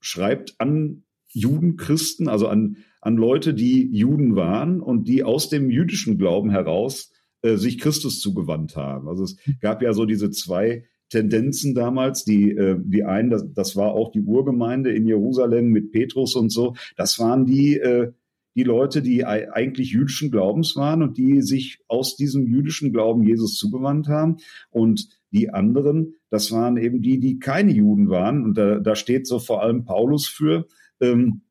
schreibt 0.00 0.54
an 0.58 1.02
Judenchristen, 1.28 2.28
also 2.28 2.48
an, 2.48 2.78
an 3.00 3.16
Leute, 3.16 3.54
die 3.54 3.88
Juden 3.94 4.36
waren 4.36 4.80
und 4.80 5.08
die 5.08 5.22
aus 5.24 5.48
dem 5.48 5.70
jüdischen 5.70 6.18
Glauben 6.18 6.50
heraus 6.50 7.12
äh, 7.42 7.56
sich 7.56 7.78
Christus 7.78 8.20
zugewandt 8.20 8.76
haben. 8.76 9.08
Also 9.08 9.24
es 9.24 9.36
gab 9.60 9.82
ja 9.82 9.92
so 9.92 10.06
diese 10.06 10.30
zwei 10.30 10.84
Tendenzen 11.10 11.74
damals. 11.74 12.24
Die, 12.24 12.50
äh, 12.50 12.76
die 12.82 13.04
einen, 13.04 13.30
das, 13.30 13.52
das 13.52 13.76
war 13.76 13.92
auch 13.92 14.10
die 14.12 14.22
Urgemeinde 14.22 14.92
in 14.92 15.06
Jerusalem 15.06 15.68
mit 15.68 15.92
Petrus 15.92 16.34
und 16.34 16.50
so. 16.50 16.74
Das 16.96 17.18
waren 17.18 17.46
die, 17.46 17.78
äh, 17.78 18.12
die 18.56 18.64
Leute, 18.64 19.02
die 19.02 19.24
eigentlich 19.24 19.90
jüdischen 19.92 20.30
Glaubens 20.30 20.74
waren 20.76 21.02
und 21.02 21.18
die 21.18 21.42
sich 21.42 21.78
aus 21.88 22.16
diesem 22.16 22.46
jüdischen 22.46 22.92
Glauben 22.92 23.22
Jesus 23.22 23.56
zugewandt 23.56 24.08
haben. 24.08 24.38
Und 24.70 25.08
die 25.30 25.50
anderen, 25.50 26.14
das 26.30 26.50
waren 26.50 26.78
eben 26.78 27.02
die, 27.02 27.20
die 27.20 27.38
keine 27.38 27.72
Juden 27.72 28.08
waren. 28.08 28.44
Und 28.44 28.56
da, 28.56 28.78
da 28.78 28.96
steht 28.96 29.26
so 29.26 29.38
vor 29.38 29.62
allem 29.62 29.84
Paulus 29.84 30.26
für. 30.26 30.66
Ähm, 31.00 31.42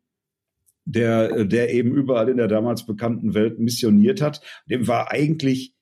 der, 0.88 1.46
der 1.46 1.74
eben 1.74 1.96
überall 1.96 2.30
in 2.30 2.38
der 2.38 2.48
damals 2.48 2.86
bekannten 2.86 3.34
Welt 3.34 3.60
missioniert 3.60 4.22
hat, 4.22 4.42
dem 4.70 4.88
war 4.88 5.12
eigentlich 5.12 5.75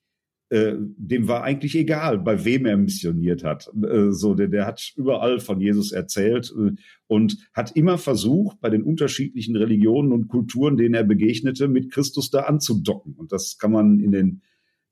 äh, 0.50 0.74
dem 0.78 1.26
war 1.26 1.42
eigentlich 1.42 1.74
egal, 1.74 2.18
bei 2.18 2.44
wem 2.44 2.66
er 2.66 2.76
missioniert 2.76 3.44
hat. 3.44 3.70
Äh, 3.82 4.12
so, 4.12 4.34
der, 4.34 4.48
der 4.48 4.66
hat 4.66 4.92
überall 4.94 5.40
von 5.40 5.58
Jesus 5.58 5.90
erzählt 5.90 6.54
äh, 6.56 6.72
und 7.06 7.38
hat 7.54 7.74
immer 7.74 7.96
versucht, 7.96 8.60
bei 8.60 8.68
den 8.68 8.82
unterschiedlichen 8.82 9.56
Religionen 9.56 10.12
und 10.12 10.28
Kulturen, 10.28 10.76
denen 10.76 10.94
er 10.94 11.04
begegnete, 11.04 11.66
mit 11.66 11.90
Christus 11.90 12.30
da 12.30 12.40
anzudocken. 12.40 13.14
Und 13.14 13.32
das 13.32 13.56
kann 13.58 13.72
man 13.72 13.98
in 13.98 14.12
den 14.12 14.42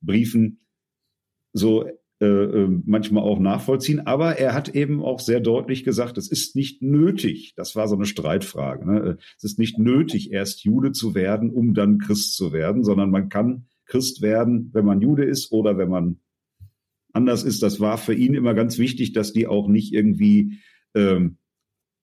Briefen 0.01 0.59
so 1.53 1.87
manchmal 2.85 3.25
auch 3.25 3.41
nachvollziehen. 3.41 4.07
Aber 4.07 4.39
er 4.39 4.55
hat 4.55 4.77
eben 4.77 5.03
auch 5.03 5.19
sehr 5.19 5.41
deutlich 5.41 5.83
gesagt, 5.83 6.17
es 6.19 6.31
ist 6.31 6.55
nicht 6.55 6.81
nötig, 6.81 7.55
das 7.57 7.75
war 7.75 7.89
so 7.89 7.97
eine 7.97 8.05
Streitfrage, 8.05 8.87
ne? 8.87 9.19
es 9.37 9.43
ist 9.43 9.59
nicht 9.59 9.81
nötig, 9.81 10.31
erst 10.31 10.63
Jude 10.63 10.93
zu 10.93 11.17
werden, 11.17 11.51
um 11.51 11.75
dann 11.75 11.99
Christ 11.99 12.37
zu 12.37 12.53
werden, 12.53 12.85
sondern 12.85 13.11
man 13.11 13.29
kann 13.29 13.67
Christ 13.93 14.23
werden, 14.23 14.71
wenn 14.73 14.87
man 14.87 15.03
Jude 15.03 15.25
ist 15.25 15.53
oder 15.53 15.77
wenn 15.77 15.91
man 15.91 16.17
anders 17.13 17.45
ist. 17.45 17.63
Das 17.63 17.79
war 17.79 17.99
für 17.99 18.15
ihn 18.15 18.33
immer 18.33 18.55
ganz 18.55 18.79
wichtig, 18.79 19.13
dass 19.13 19.35
die 19.35 19.47
auch 19.47 19.69
nicht 19.69 19.93
irgendwie 19.93 20.61
ähm, 20.95 21.37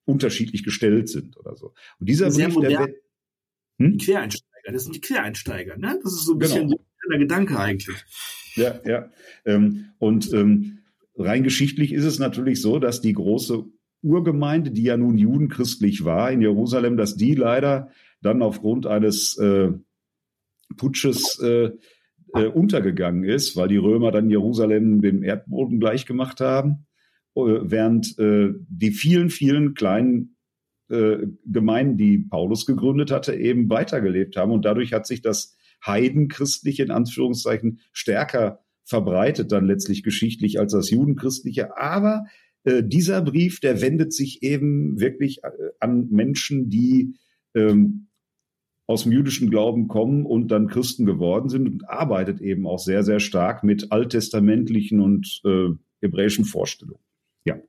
unterschiedlich 0.05 0.63
gestellt 0.63 1.09
sind 1.09 1.35
oder 1.37 1.55
so. 1.55 1.73
Und 1.99 2.07
dieser 2.07 2.29
Sehr 2.29 2.45
Brief, 2.45 2.55
modern. 2.57 2.71
der 2.71 2.95
hm? 3.79 3.97
die 3.97 4.05
Quereinsteiger, 4.05 4.71
das 4.71 4.83
sind 4.83 4.95
die 4.95 5.01
Quereinsteiger, 5.01 5.77
ne? 5.77 5.99
Das 6.03 6.13
ist 6.13 6.25
so 6.25 6.33
ein 6.33 6.37
bisschen 6.37 6.67
genau. 6.67 6.83
der 7.09 7.17
Gedanke 7.17 7.59
eigentlich. 7.59 7.97
Ja, 8.55 8.79
ja. 8.85 9.09
Ähm, 9.45 9.85
und 9.97 10.31
ähm, 10.31 10.83
rein 11.15 11.43
geschichtlich 11.43 11.91
ist 11.91 12.05
es 12.05 12.19
natürlich 12.19 12.61
so, 12.61 12.77
dass 12.77 13.01
die 13.01 13.13
große 13.13 13.65
Urgemeinde, 14.03 14.69
die 14.69 14.83
ja 14.83 14.95
nun 14.95 15.17
judenchristlich 15.17 16.05
war 16.05 16.31
in 16.31 16.41
Jerusalem, 16.41 16.97
dass 16.97 17.15
die 17.15 17.33
leider 17.33 17.89
dann 18.21 18.43
aufgrund 18.43 18.85
eines 18.85 19.37
äh, 19.39 19.71
Putsches 20.79 21.39
äh, 21.43 21.69
äh, 22.33 22.45
untergegangen 22.45 23.23
ist, 23.23 23.55
weil 23.55 23.67
die 23.67 23.77
Römer 23.77 24.11
dann 24.11 24.29
Jerusalem 24.29 25.01
dem 25.01 25.23
Erdboden 25.23 25.79
gleichgemacht 25.79 26.41
haben, 26.41 26.87
äh, 27.35 27.41
während 27.41 28.17
äh, 28.17 28.53
die 28.67 28.91
vielen, 28.91 29.29
vielen 29.29 29.73
kleinen 29.73 30.37
äh, 30.89 31.17
Gemeinden, 31.45 31.97
die 31.97 32.17
Paulus 32.17 32.65
gegründet 32.65 33.11
hatte, 33.11 33.35
eben 33.35 33.69
weitergelebt 33.69 34.35
haben. 34.37 34.51
Und 34.51 34.65
dadurch 34.65 34.93
hat 34.93 35.05
sich 35.05 35.21
das 35.21 35.55
Heidenchristliche 35.85 36.83
in 36.83 36.91
Anführungszeichen 36.91 37.79
stärker 37.91 38.59
verbreitet, 38.83 39.51
dann 39.51 39.65
letztlich 39.65 40.03
geschichtlich 40.03 40.59
als 40.59 40.73
das 40.73 40.89
Judenchristliche. 40.89 41.77
Aber 41.77 42.25
äh, 42.63 42.83
dieser 42.83 43.21
Brief, 43.21 43.59
der 43.59 43.81
wendet 43.81 44.13
sich 44.13 44.41
eben 44.41 44.99
wirklich 44.99 45.41
an 45.79 46.07
Menschen, 46.09 46.69
die 46.69 47.15
ähm, 47.55 48.08
aus 48.89 49.03
dem 49.03 49.11
jüdischen 49.11 49.51
Glauben 49.51 49.87
kommen 49.87 50.25
und 50.25 50.47
dann 50.47 50.67
Christen 50.67 51.05
geworden 51.05 51.47
sind 51.47 51.67
und 51.67 51.87
arbeitet 51.87 52.41
eben 52.41 52.65
auch 52.65 52.79
sehr, 52.79 53.03
sehr 53.03 53.19
stark 53.19 53.63
mit 53.63 53.91
alttestamentlichen 53.91 54.99
und 54.99 55.41
äh, 55.45 55.69
hebräischen 56.01 56.43
Vorstellungen. 56.43 57.03
Ja. 57.45 57.59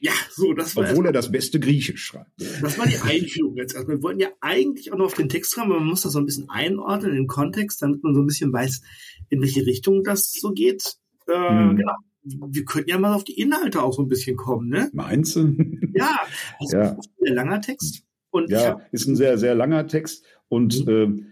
Ja, 0.00 0.12
so, 0.30 0.54
das 0.54 0.74
war. 0.76 0.88
Obwohl 0.88 1.04
er 1.04 1.12
das 1.12 1.30
beste 1.30 1.60
Griechisch 1.60 2.02
schreibt. 2.02 2.30
Das 2.62 2.78
war 2.78 2.86
die 2.86 2.96
Einführung 2.96 3.54
jetzt. 3.58 3.76
Also 3.76 3.88
wir 3.88 4.02
wollten 4.02 4.20
ja 4.20 4.28
eigentlich 4.40 4.90
auch 4.94 4.96
noch 4.96 5.04
auf 5.04 5.14
den 5.14 5.28
Text 5.28 5.54
kommen, 5.54 5.72
aber 5.72 5.80
man 5.80 5.90
muss 5.90 6.00
das 6.00 6.14
so 6.14 6.18
ein 6.18 6.24
bisschen 6.24 6.48
einordnen, 6.48 7.10
in 7.10 7.16
den 7.18 7.26
Kontext, 7.26 7.82
damit 7.82 8.02
man 8.02 8.14
so 8.14 8.22
ein 8.22 8.26
bisschen 8.26 8.50
weiß, 8.50 8.80
in 9.28 9.42
welche 9.42 9.66
Richtung 9.66 10.04
das 10.04 10.32
so 10.32 10.52
geht. 10.52 10.96
Äh, 11.26 11.34
hm. 11.34 11.76
Genau. 11.76 11.96
Wir 12.22 12.64
könnten 12.64 12.88
ja 12.88 12.98
mal 12.98 13.12
auf 13.12 13.24
die 13.24 13.38
Inhalte 13.38 13.82
auch 13.82 13.92
so 13.92 14.00
ein 14.00 14.08
bisschen 14.08 14.38
kommen, 14.38 14.70
ne? 14.70 14.88
Meinst 14.94 15.36
du? 15.36 15.54
Ja, 15.92 16.18
also 16.58 16.76
ja. 16.78 16.96
ein 17.26 17.34
langer 17.34 17.60
Text. 17.60 18.06
Und 18.30 18.50
ja, 18.50 18.70
hab, 18.70 18.92
ist 18.92 19.06
ein 19.06 19.16
sehr, 19.16 19.38
sehr 19.38 19.54
langer 19.54 19.86
Text 19.86 20.24
und 20.48 20.86
mhm. 20.86 20.92
äh, 20.92 21.24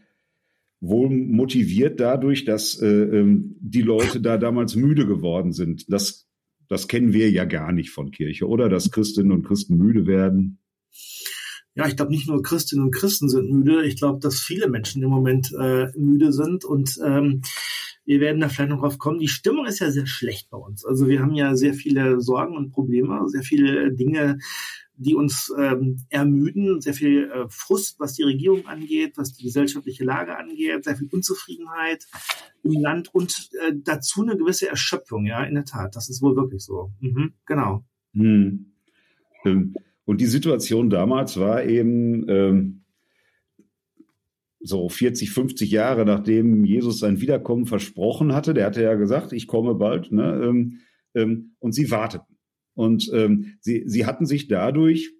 wohl 0.80 1.10
motiviert 1.10 2.00
dadurch, 2.00 2.44
dass 2.44 2.80
äh, 2.80 2.86
ähm, 2.86 3.56
die 3.60 3.82
Leute 3.82 4.20
da 4.20 4.36
damals 4.36 4.76
müde 4.76 5.06
geworden 5.06 5.52
sind. 5.52 5.92
Das, 5.92 6.28
das 6.68 6.88
kennen 6.88 7.12
wir 7.12 7.30
ja 7.30 7.44
gar 7.44 7.72
nicht 7.72 7.90
von 7.90 8.10
Kirche, 8.10 8.46
oder? 8.46 8.68
Dass 8.68 8.90
Christinnen 8.90 9.32
und 9.32 9.44
Christen 9.44 9.76
müde 9.76 10.06
werden. 10.06 10.58
Ja, 11.74 11.86
ich 11.86 11.96
glaube, 11.96 12.10
nicht 12.10 12.28
nur 12.28 12.42
Christinnen 12.42 12.86
und 12.86 12.94
Christen 12.94 13.28
sind 13.28 13.52
müde. 13.52 13.84
Ich 13.86 13.96
glaube, 13.96 14.18
dass 14.20 14.40
viele 14.40 14.68
Menschen 14.68 15.02
im 15.02 15.10
Moment 15.10 15.52
äh, 15.58 15.86
müde 15.96 16.32
sind 16.32 16.64
und 16.64 16.98
ähm, 17.04 17.42
wir 18.04 18.20
werden 18.20 18.40
da 18.40 18.48
vielleicht 18.48 18.70
noch 18.70 18.80
drauf 18.80 18.98
kommen. 18.98 19.18
Die 19.18 19.28
Stimmung 19.28 19.66
ist 19.66 19.80
ja 19.80 19.90
sehr 19.90 20.06
schlecht 20.06 20.48
bei 20.48 20.56
uns. 20.56 20.84
Also 20.84 21.08
wir 21.08 21.20
haben 21.20 21.34
ja 21.34 21.54
sehr 21.54 21.74
viele 21.74 22.20
Sorgen 22.20 22.56
und 22.56 22.72
Probleme, 22.72 23.20
sehr 23.26 23.42
viele 23.42 23.92
Dinge, 23.92 24.38
die 24.98 25.14
uns 25.14 25.52
ähm, 25.56 26.04
ermüden, 26.10 26.80
sehr 26.80 26.92
viel 26.92 27.30
äh, 27.30 27.48
Frust, 27.48 27.98
was 28.00 28.14
die 28.14 28.24
Regierung 28.24 28.66
angeht, 28.66 29.12
was 29.16 29.32
die 29.32 29.44
gesellschaftliche 29.44 30.04
Lage 30.04 30.36
angeht, 30.36 30.84
sehr 30.84 30.96
viel 30.96 31.08
Unzufriedenheit 31.10 32.04
im 32.64 32.72
Land 32.72 33.14
und 33.14 33.50
äh, 33.60 33.72
dazu 33.74 34.22
eine 34.22 34.36
gewisse 34.36 34.68
Erschöpfung, 34.68 35.24
ja, 35.24 35.44
in 35.44 35.54
der 35.54 35.64
Tat. 35.64 35.94
Das 35.94 36.08
ist 36.08 36.20
wohl 36.20 36.36
wirklich 36.36 36.64
so. 36.64 36.92
Mhm, 37.00 37.32
genau. 37.46 37.84
Hm. 38.12 38.72
Ähm, 39.44 39.74
und 40.04 40.20
die 40.20 40.26
Situation 40.26 40.90
damals 40.90 41.38
war 41.38 41.64
eben 41.64 42.28
ähm, 42.28 42.84
so 44.60 44.88
40, 44.88 45.30
50 45.30 45.70
Jahre 45.70 46.04
nachdem 46.04 46.64
Jesus 46.64 46.98
sein 46.98 47.20
Wiederkommen 47.20 47.66
versprochen 47.66 48.34
hatte. 48.34 48.54
Der 48.54 48.66
hatte 48.66 48.82
ja 48.82 48.94
gesagt, 48.94 49.32
ich 49.32 49.46
komme 49.46 49.74
bald. 49.74 50.10
Ne? 50.10 50.42
Ähm, 50.44 50.80
ähm, 51.14 51.54
und 51.58 51.72
sie 51.72 51.90
warteten. 51.90 52.27
Und 52.78 53.10
ähm, 53.12 53.56
sie, 53.60 53.82
sie 53.86 54.06
hatten 54.06 54.24
sich 54.24 54.46
dadurch, 54.46 55.10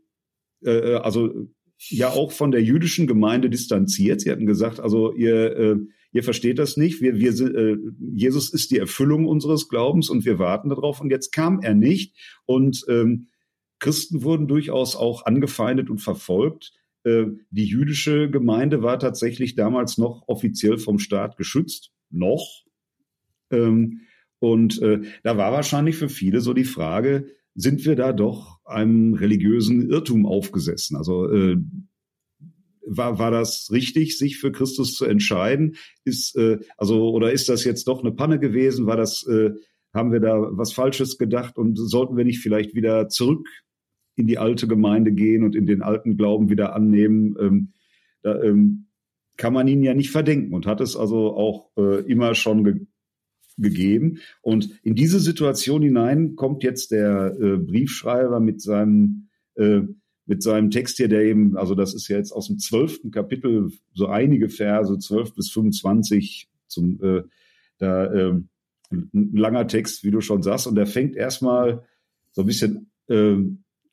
äh, 0.65 0.93
äh, 0.93 0.95
also 0.95 1.49
ja 1.89 2.09
auch 2.11 2.31
von 2.31 2.53
der 2.53 2.63
jüdischen 2.63 3.09
Gemeinde 3.09 3.51
distanziert. 3.51 4.21
Sie 4.21 4.31
hatten 4.31 4.47
gesagt, 4.47 4.79
also 4.79 5.13
ihr, 5.13 5.57
äh, 5.57 5.77
ihr 6.13 6.23
versteht 6.23 6.61
das 6.61 6.77
nicht. 6.77 7.01
Wir, 7.01 7.19
wir, 7.19 7.33
äh, 7.33 7.77
Jesus 8.15 8.55
ist 8.55 8.71
die 8.71 8.79
Erfüllung 8.79 9.27
unseres 9.27 9.69
Glaubens 9.69 10.09
und 10.09 10.25
wir 10.25 10.39
warten 10.39 10.69
darauf. 10.69 11.01
Und 11.01 11.11
jetzt 11.11 11.33
kam 11.33 11.61
er 11.61 11.75
nicht. 11.75 12.15
Und 12.47 12.85
ähm, 12.89 13.27
Christen 13.81 14.23
wurden 14.23 14.47
durchaus 14.47 14.95
auch 14.95 15.27
angefeindet 15.27 15.91
und 15.91 15.99
verfolgt. 15.99 16.75
Äh, 17.03 17.25
die 17.51 17.67
jüdische 17.67 18.31
Gemeinde 18.31 18.85
war 18.85 19.01
tatsächlich 19.01 19.57
damals 19.57 19.99
noch 19.99 20.23
offiziell 20.29 20.79
vom 20.79 21.01
Staat 21.01 21.37
geschützt. 21.37 21.91
Noch. 22.09 22.63
Ähm, 23.51 24.03
und 24.39 24.81
äh, 24.81 25.01
da 25.25 25.37
war 25.37 25.51
wahrscheinlich 25.51 25.97
für 25.97 26.09
viele 26.09 26.41
so 26.41 26.55
die 26.55 26.63
Frage, 26.63 27.27
sind 27.59 27.85
wir 27.85 27.97
da 27.97 28.13
doch 28.13 28.61
einem 28.65 29.15
religiösen 29.15 29.91
Irrtum 29.91 30.27
aufgesessen. 30.27 30.97
Also 30.97 31.29
äh, 31.29 31.57
war, 32.87 33.19
war 33.19 33.33
das 33.33 33.71
richtig, 33.73 34.17
sich 34.17 34.39
für 34.39 34.53
Christus 34.53 34.95
zu 34.95 35.05
entscheiden? 35.05 35.75
Ist 36.05 36.37
äh, 36.37 36.59
also 36.77 37.11
oder 37.11 37.33
ist 37.33 37.49
das 37.49 37.65
jetzt 37.65 37.89
doch 37.89 38.01
eine 38.01 38.13
Panne 38.13 38.39
gewesen? 38.39 38.87
War 38.87 38.97
das 38.97 39.27
äh, 39.27 39.51
haben 39.93 40.13
wir 40.13 40.21
da 40.21 40.39
was 40.53 40.73
Falsches 40.73 41.19
gedacht 41.19 41.59
und 41.59 41.75
sollten 41.77 42.17
wir 42.17 42.25
nicht 42.25 42.39
vielleicht 42.39 42.77
wieder 42.77 43.09
zurück 43.09 43.49
in 44.15 44.29
die 44.29 44.39
alte 44.39 44.69
Gemeinde 44.69 45.11
gehen 45.11 45.43
und 45.43 45.57
in 45.57 45.67
den 45.67 45.83
alten 45.83 46.17
Glauben 46.17 46.51
wieder 46.51 46.77
annehmen? 46.77 47.35
Ähm, 47.41 47.73
da 48.23 48.41
ähm, 48.41 48.87
kann 49.37 49.53
man 49.53 49.67
ihn 49.67 49.83
ja 49.83 49.95
nicht 49.95 50.11
verdenken 50.11 50.55
und 50.55 50.67
hat 50.67 50.81
es 50.81 50.95
also 50.95 51.35
auch 51.35 51.71
äh, 51.77 52.03
immer 52.03 52.37
schon 52.37 52.87
gegeben. 53.59 54.19
Und 54.41 54.71
in 54.83 54.95
diese 54.95 55.21
Situation 55.21 55.83
hinein 55.83 56.37
kommt 56.37 56.63
jetzt 56.63 56.91
der 56.91 57.37
äh, 57.41 57.57
Briefschreiber 57.57 58.41
mit 58.41 58.61
seinem 58.61 59.29
äh, 59.55 59.83
mit 60.29 60.43
seinem 60.43 60.71
Text 60.71 60.99
hier, 60.99 61.09
der 61.09 61.23
eben, 61.23 61.57
also 61.57 61.75
das 61.75 61.95
ist 61.95 62.07
ja 62.09 62.19
jetzt 62.19 62.33
aus 62.33 62.49
dem 62.49 62.59
zwölften 62.59 63.11
Kapitel, 63.11 63.73
so 63.95 64.09
einige 64.09 64.51
Verse, 64.51 64.99
zwölf 64.99 65.35
bis 65.35 65.51
25, 65.51 66.51
zum, 66.67 67.03
äh, 67.03 67.23
da 67.79 68.05
äh, 68.05 68.35
ein 68.91 69.33
langer 69.33 69.67
Text, 69.67 70.05
wie 70.05 70.11
du 70.11 70.21
schon 70.21 70.43
sagst, 70.43 70.67
und 70.67 70.75
der 70.75 70.87
fängt 70.87 71.17
erstmal 71.17 71.83
so 72.33 72.43
ein 72.43 72.47
bisschen 72.47 72.91
äh, 73.09 73.37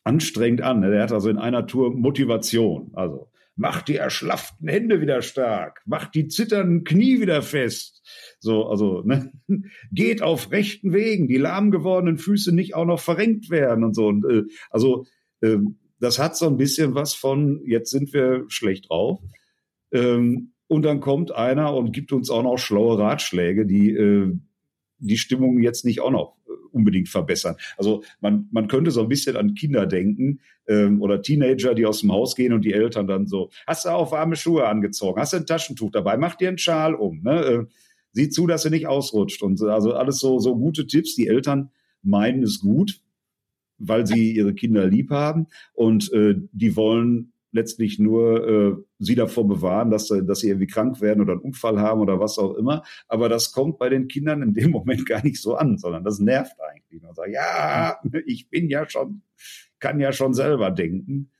anstrengend 0.03 0.61
an. 0.61 0.83
Er 0.83 1.03
hat 1.03 1.13
also 1.13 1.29
in 1.29 1.37
einer 1.37 1.67
Tour 1.67 1.95
Motivation. 1.95 2.91
Also 2.93 3.29
macht 3.55 3.87
die 3.87 3.95
erschlafften 3.95 4.67
Hände 4.67 5.01
wieder 5.01 5.21
stark, 5.21 5.81
macht 5.85 6.13
die 6.15 6.27
zitternden 6.27 6.83
Knie 6.83 7.21
wieder 7.21 7.41
fest. 7.41 8.03
So, 8.39 8.65
also, 8.65 9.01
ne? 9.01 9.31
geht 9.91 10.21
auf 10.21 10.51
rechten 10.51 10.93
Wegen, 10.93 11.27
die 11.27 11.37
lahm 11.37 11.71
gewordenen 11.71 12.17
Füße 12.17 12.53
nicht 12.53 12.75
auch 12.75 12.85
noch 12.85 12.99
verrenkt 12.99 13.49
werden 13.49 13.83
und 13.83 13.95
so. 13.95 14.07
Und, 14.07 14.25
äh, 14.25 14.43
also, 14.69 15.05
äh, 15.41 15.57
das 15.99 16.19
hat 16.19 16.35
so 16.35 16.47
ein 16.47 16.57
bisschen 16.57 16.93
was 16.93 17.13
von, 17.13 17.61
jetzt 17.65 17.89
sind 17.91 18.13
wir 18.13 18.45
schlecht 18.49 18.89
drauf. 18.89 19.21
Ähm, 19.91 20.51
und 20.67 20.83
dann 20.83 20.99
kommt 20.99 21.31
einer 21.31 21.73
und 21.73 21.93
gibt 21.93 22.11
uns 22.11 22.29
auch 22.29 22.43
noch 22.43 22.57
schlaue 22.57 22.97
Ratschläge, 22.97 23.65
die 23.65 23.91
äh, 23.91 24.33
die 24.97 25.17
Stimmung 25.17 25.59
jetzt 25.59 25.85
nicht 25.85 26.01
auch 26.01 26.11
noch 26.11 26.34
unbedingt 26.75 27.09
verbessern. 27.09 27.55
Also 27.77 28.03
man, 28.21 28.47
man 28.51 28.67
könnte 28.67 28.91
so 28.91 29.01
ein 29.01 29.09
bisschen 29.09 29.35
an 29.35 29.55
Kinder 29.55 29.85
denken 29.87 30.39
ähm, 30.67 31.01
oder 31.01 31.21
Teenager, 31.21 31.73
die 31.73 31.85
aus 31.85 32.01
dem 32.01 32.11
Haus 32.11 32.35
gehen 32.35 32.53
und 32.53 32.65
die 32.65 32.73
Eltern 32.73 33.07
dann 33.07 33.25
so, 33.25 33.49
hast 33.65 33.85
du 33.85 33.89
auch 33.89 34.11
warme 34.11 34.35
Schuhe 34.35 34.67
angezogen, 34.67 35.19
hast 35.19 35.33
du 35.33 35.37
ein 35.37 35.45
Taschentuch 35.45 35.91
dabei, 35.91 36.17
mach 36.17 36.35
dir 36.35 36.49
einen 36.49 36.57
Schal 36.57 36.93
um, 36.93 37.21
ne? 37.23 37.45
Äh, 37.45 37.65
sieh 38.11 38.29
zu, 38.29 38.47
dass 38.47 38.63
du 38.63 38.69
nicht 38.69 38.87
ausrutscht 38.87 39.43
und 39.43 39.61
also 39.61 39.93
alles 39.93 40.19
so, 40.19 40.39
so 40.39 40.55
gute 40.55 40.87
Tipps. 40.87 41.15
Die 41.15 41.27
Eltern 41.27 41.71
meinen 42.01 42.43
es 42.43 42.61
gut, 42.61 43.01
weil 43.77 44.07
sie 44.07 44.31
ihre 44.31 44.53
Kinder 44.53 44.87
lieb 44.87 45.09
haben 45.09 45.47
und 45.73 46.11
äh, 46.13 46.35
die 46.51 46.75
wollen 46.75 47.33
letztlich 47.55 47.97
nur 47.97 48.47
äh, 48.47 48.75
sie 48.99 49.15
davor 49.15 49.47
bewahren, 49.47 49.89
dass, 49.89 50.07
dass 50.07 50.39
sie 50.39 50.49
irgendwie 50.49 50.67
krank 50.67 51.01
werden 51.01 51.21
oder 51.21 51.33
einen 51.33 51.41
Unfall 51.41 51.79
haben 51.79 52.01
oder 52.01 52.19
was 52.19 52.37
auch 52.37 52.53
immer. 52.55 52.83
Aber 53.07 53.29
das 53.29 53.51
kommt 53.51 53.79
bei 53.79 53.89
den 53.89 54.07
Kindern 54.07 54.41
in 54.41 54.53
dem 54.53 54.71
Moment 54.77 55.05
gar 55.05 55.23
nicht 55.23 55.41
so 55.41 55.55
an, 55.55 55.77
sondern 55.77 56.03
das 56.03 56.19
nervt 56.19 56.57
eigentlich. 56.61 57.01
Man 57.01 57.15
sagt, 57.15 57.31
ja, 57.31 57.97
ich 58.25 58.49
bin 58.49 58.69
ja 58.69 58.87
schon, 58.87 59.21
kann 59.79 59.99
ja 59.99 60.11
schon 60.11 60.33
selber 60.33 60.69
denken. 60.69 61.31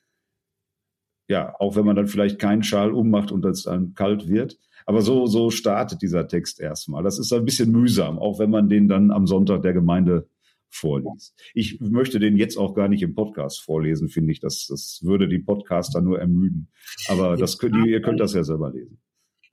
Ja, 1.28 1.56
auch 1.60 1.76
wenn 1.76 1.86
man 1.86 1.96
dann 1.96 2.08
vielleicht 2.08 2.40
keinen 2.40 2.64
Schal 2.64 2.92
ummacht 2.92 3.32
und 3.32 3.44
es 3.46 3.64
dann 3.64 3.94
kalt 3.94 4.30
wird. 4.30 4.58
Aber 4.86 5.02
so, 5.02 5.26
so 5.26 5.50
startet 5.50 6.02
dieser 6.02 6.28
Text 6.28 6.60
erstmal. 6.60 7.04
Das 7.04 7.18
ist 7.18 7.34
ein 7.34 7.46
bisschen 7.46 7.72
mühsam, 7.72 8.20
auch 8.20 8.40
wenn 8.40 8.52
man 8.52 8.70
den 8.70 8.88
dann 8.88 9.12
am 9.12 9.26
Sonntag 9.26 9.64
der 9.64 9.74
Gemeinde 9.74 10.28
vorliest. 10.70 11.36
Ich 11.54 11.80
möchte 11.80 12.20
den 12.20 12.38
jetzt 12.38 12.58
auch 12.58 12.76
gar 12.76 12.88
nicht 12.88 13.02
im 13.02 13.16
Podcast 13.16 13.62
vorlesen, 13.62 14.10
finde 14.10 14.32
ich. 14.32 14.40
Das, 14.40 14.68
das 14.68 15.00
würde 15.04 15.28
die 15.28 15.40
Podcaster 15.40 16.02
nur 16.02 16.20
ermüden. 16.20 16.70
Aber 17.08 17.38
das 17.38 17.58
könnt 17.58 17.86
ihr, 17.86 18.02
könnt 18.02 18.20
das 18.20 18.34
ja 18.34 18.44
selber 18.44 18.72
lesen. 18.72 19.00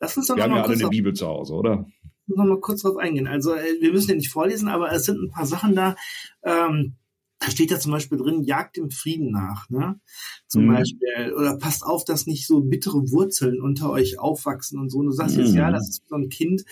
Lass 0.00 0.16
uns 0.16 0.26
doch 0.26 0.36
wir 0.36 0.42
haben 0.42 0.56
ja 0.56 0.64
alle 0.64 0.74
eine 0.74 0.88
Bibel 0.88 1.12
zu 1.12 1.26
Hause, 1.26 1.54
oder? 1.54 1.86
Noch 2.26 2.44
mal 2.44 2.60
kurz 2.60 2.82
drauf 2.82 2.96
eingehen. 2.96 3.26
Also 3.26 3.54
äh, 3.54 3.80
wir 3.80 3.92
müssen 3.92 4.10
ja 4.10 4.16
nicht 4.16 4.30
vorlesen, 4.30 4.68
aber 4.68 4.92
es 4.92 5.04
sind 5.04 5.22
ein 5.22 5.30
paar 5.30 5.46
Sachen 5.46 5.74
da. 5.74 5.94
Ähm, 6.42 6.96
da 7.42 7.50
steht 7.50 7.70
ja 7.70 7.78
zum 7.78 7.92
Beispiel 7.92 8.18
drin, 8.18 8.42
jagt 8.42 8.76
dem 8.76 8.90
Frieden 8.90 9.32
nach, 9.32 9.68
ne? 9.68 10.00
Zum 10.46 10.66
mhm. 10.66 10.74
Beispiel, 10.74 11.34
oder 11.36 11.56
passt 11.58 11.84
auf, 11.84 12.04
dass 12.04 12.26
nicht 12.26 12.46
so 12.46 12.60
bittere 12.60 13.10
Wurzeln 13.10 13.60
unter 13.60 13.90
euch 13.90 14.18
aufwachsen 14.18 14.78
und 14.78 14.90
so. 14.90 14.98
Und 14.98 15.06
du 15.06 15.12
sagst 15.12 15.36
mhm. 15.36 15.44
jetzt, 15.44 15.54
ja, 15.54 15.70
das 15.70 15.88
ist 15.88 16.02
so 16.08 16.14
ein 16.14 16.28
Kind, 16.28 16.64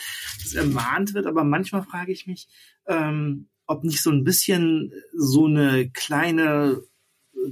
das 0.43 0.55
ermahnt 0.55 1.15
wird, 1.15 1.27
aber 1.27 1.45
manchmal 1.45 1.83
frage 1.83 2.13
ich 2.13 2.27
mich, 2.27 2.49
ähm, 2.87 3.49
ob 3.71 3.85
nicht 3.85 4.03
so 4.03 4.11
ein 4.11 4.25
bisschen 4.25 4.93
so 5.15 5.47
eine 5.47 5.89
kleine 5.91 6.83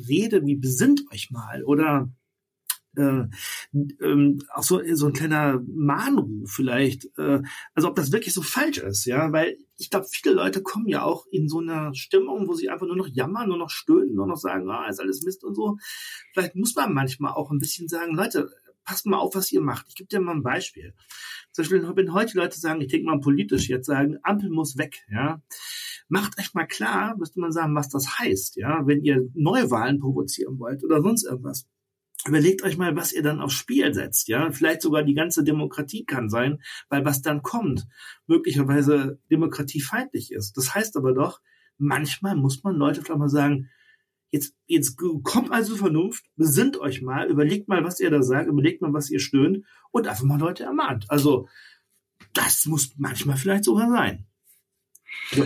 Rede 0.08 0.44
wie 0.44 0.56
besinnt 0.56 1.02
euch 1.12 1.30
mal 1.30 1.62
oder 1.62 2.10
äh, 2.96 3.26
ähm, 4.00 4.42
auch 4.52 4.64
so, 4.64 4.82
so 4.94 5.06
ein 5.06 5.12
kleiner 5.12 5.62
Mahnruf 5.68 6.50
vielleicht, 6.50 7.06
äh, 7.18 7.40
also 7.72 7.88
ob 7.88 7.94
das 7.94 8.10
wirklich 8.10 8.34
so 8.34 8.42
falsch 8.42 8.78
ist, 8.78 9.04
ja, 9.04 9.30
weil 9.30 9.58
ich 9.76 9.90
glaube, 9.90 10.06
viele 10.10 10.34
Leute 10.34 10.60
kommen 10.60 10.88
ja 10.88 11.04
auch 11.04 11.24
in 11.30 11.48
so 11.48 11.60
einer 11.60 11.94
Stimmung, 11.94 12.48
wo 12.48 12.54
sie 12.54 12.68
einfach 12.68 12.88
nur 12.88 12.96
noch 12.96 13.06
jammern, 13.06 13.48
nur 13.48 13.58
noch 13.58 13.70
stöhnen, 13.70 14.16
nur 14.16 14.26
noch 14.26 14.38
sagen, 14.38 14.68
ah, 14.68 14.88
ist 14.88 14.98
alles 15.00 15.22
Mist 15.22 15.44
und 15.44 15.54
so. 15.54 15.78
Vielleicht 16.32 16.56
muss 16.56 16.74
man 16.74 16.92
manchmal 16.92 17.32
auch 17.34 17.52
ein 17.52 17.60
bisschen 17.60 17.86
sagen, 17.86 18.16
Leute, 18.16 18.50
passt 18.84 19.06
mal 19.06 19.18
auf, 19.18 19.36
was 19.36 19.52
ihr 19.52 19.60
macht. 19.60 19.86
Ich 19.88 19.94
gebe 19.94 20.08
dir 20.08 20.18
mal 20.18 20.34
ein 20.34 20.42
Beispiel. 20.42 20.94
Zum 21.66 21.80
Beispiel, 21.80 21.96
wenn 21.96 22.12
heute 22.12 22.38
Leute 22.38 22.58
sagen, 22.58 22.80
ich 22.80 22.88
denke 22.88 23.06
mal 23.06 23.20
politisch 23.20 23.68
jetzt 23.68 23.86
sagen, 23.86 24.18
Ampel 24.22 24.50
muss 24.50 24.78
weg, 24.78 25.04
ja 25.10 25.42
macht 26.08 26.38
euch 26.38 26.54
mal 26.54 26.66
klar, 26.66 27.16
müsste 27.16 27.40
man 27.40 27.52
sagen, 27.52 27.74
was 27.74 27.88
das 27.88 28.18
heißt, 28.18 28.56
ja, 28.56 28.86
wenn 28.86 29.02
ihr 29.02 29.28
Neuwahlen 29.34 30.00
provozieren 30.00 30.58
wollt 30.58 30.82
oder 30.82 31.02
sonst 31.02 31.24
irgendwas. 31.24 31.66
Überlegt 32.26 32.62
euch 32.64 32.76
mal, 32.76 32.96
was 32.96 33.12
ihr 33.12 33.22
dann 33.22 33.40
aufs 33.40 33.54
Spiel 33.54 33.94
setzt, 33.94 34.28
ja. 34.28 34.50
Vielleicht 34.50 34.82
sogar 34.82 35.04
die 35.04 35.14
ganze 35.14 35.44
Demokratie 35.44 36.04
kann 36.04 36.28
sein, 36.28 36.60
weil 36.88 37.04
was 37.04 37.22
dann 37.22 37.42
kommt, 37.42 37.86
möglicherweise 38.26 39.20
demokratiefeindlich 39.30 40.32
ist. 40.32 40.56
Das 40.56 40.74
heißt 40.74 40.96
aber 40.96 41.14
doch, 41.14 41.40
manchmal 41.76 42.34
muss 42.34 42.64
man 42.64 42.74
Leute 42.74 43.02
vielleicht 43.02 43.20
mal 43.20 43.28
sagen, 43.28 43.70
jetzt, 44.30 44.54
jetzt 44.66 44.96
kommt 45.22 45.50
also 45.50 45.76
Vernunft, 45.76 46.24
besinnt 46.36 46.78
euch 46.78 47.02
mal, 47.02 47.28
überlegt 47.28 47.68
mal, 47.68 47.84
was 47.84 48.00
ihr 48.00 48.10
da 48.10 48.22
sagt, 48.22 48.48
überlegt 48.48 48.82
mal, 48.82 48.92
was 48.92 49.10
ihr 49.10 49.20
stöhnt 49.20 49.64
und 49.90 50.06
einfach 50.06 50.24
mal 50.24 50.40
Leute 50.40 50.64
ermahnt. 50.64 51.06
Also, 51.08 51.48
das 52.34 52.66
muss 52.66 52.94
manchmal 52.96 53.36
vielleicht 53.36 53.64
sogar 53.64 53.90
sein. 53.90 54.26
Ja. 55.32 55.44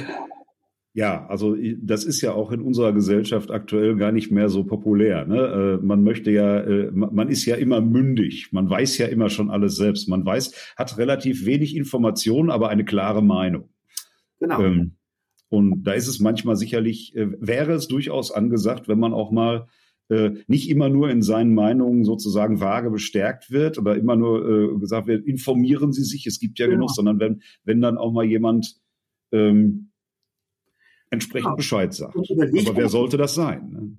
Ja, 0.95 1.27
also 1.29 1.57
das 1.79 2.05
ist 2.05 2.21
ja 2.21 2.35
auch 2.35 2.53
in 2.53 2.61
unserer 2.61 2.93
Gesellschaft 2.93 3.51
aktuell 3.51 3.97
gar 3.97 4.13
nicht 4.13 4.31
mehr 4.31 4.51
so 4.51 4.65
populär. 4.65 5.25
Ne? 5.25 5.79
Äh, 5.81 5.85
man 5.85 6.05
möchte 6.05 6.31
ja, 6.31 6.59
äh, 6.61 6.91
man 6.93 7.29
ist 7.29 7.47
ja 7.47 7.57
immer 7.57 7.81
mündig, 7.81 8.51
man 8.53 8.69
weiß 8.69 8.99
ja 8.99 9.07
immer 9.07 9.31
schon 9.31 9.51
alles 9.51 9.77
selbst. 9.77 10.07
Man 10.11 10.27
weiß, 10.27 10.75
hat 10.77 10.99
relativ 10.99 11.47
wenig 11.47 11.75
Informationen, 11.77 12.51
aber 12.51 12.69
eine 12.69 12.85
klare 12.85 13.23
Meinung. 13.23 13.71
Genau. 14.39 14.61
Ähm, 14.61 14.97
und 15.53 15.83
da 15.83 15.93
ist 15.93 16.09
es 16.09 16.19
manchmal 16.19 16.57
sicherlich, 16.57 17.15
äh, 17.15 17.29
wäre 17.39 17.73
es 17.75 17.87
durchaus 17.87 18.33
angesagt, 18.33 18.89
wenn 18.89 18.99
man 18.99 19.13
auch 19.13 19.31
mal 19.31 19.69
äh, 20.09 20.31
nicht 20.47 20.71
immer 20.71 20.89
nur 20.89 21.11
in 21.11 21.21
seinen 21.21 21.53
Meinungen 21.53 22.07
sozusagen 22.07 22.59
vage 22.59 22.91
bestärkt 22.91 23.51
wird 23.51 23.77
oder 23.77 23.95
immer 23.95 24.17
nur 24.17 24.49
äh, 24.49 24.79
gesagt 24.79 25.09
wird, 25.09 25.27
informieren 25.27 25.93
Sie 25.93 26.05
sich, 26.05 26.27
es 26.27 26.41
gibt 26.41 26.59
ja, 26.59 26.65
ja. 26.65 26.73
genug, 26.73 26.91
sondern 26.91 27.21
wenn, 27.21 27.43
wenn 27.65 27.83
dann 27.83 27.99
auch 27.99 28.13
mal 28.13 28.25
jemand 28.25 28.81
ähm, 29.31 29.91
entsprechend 31.11 31.49
genau. 31.49 31.57
Bescheid 31.57 31.93
sagt. 31.93 32.17
Aber 32.17 32.77
wer 32.77 32.89
sollte 32.89 33.19
das 33.19 33.35
sein? 33.35 33.69
Ne? 33.69 33.99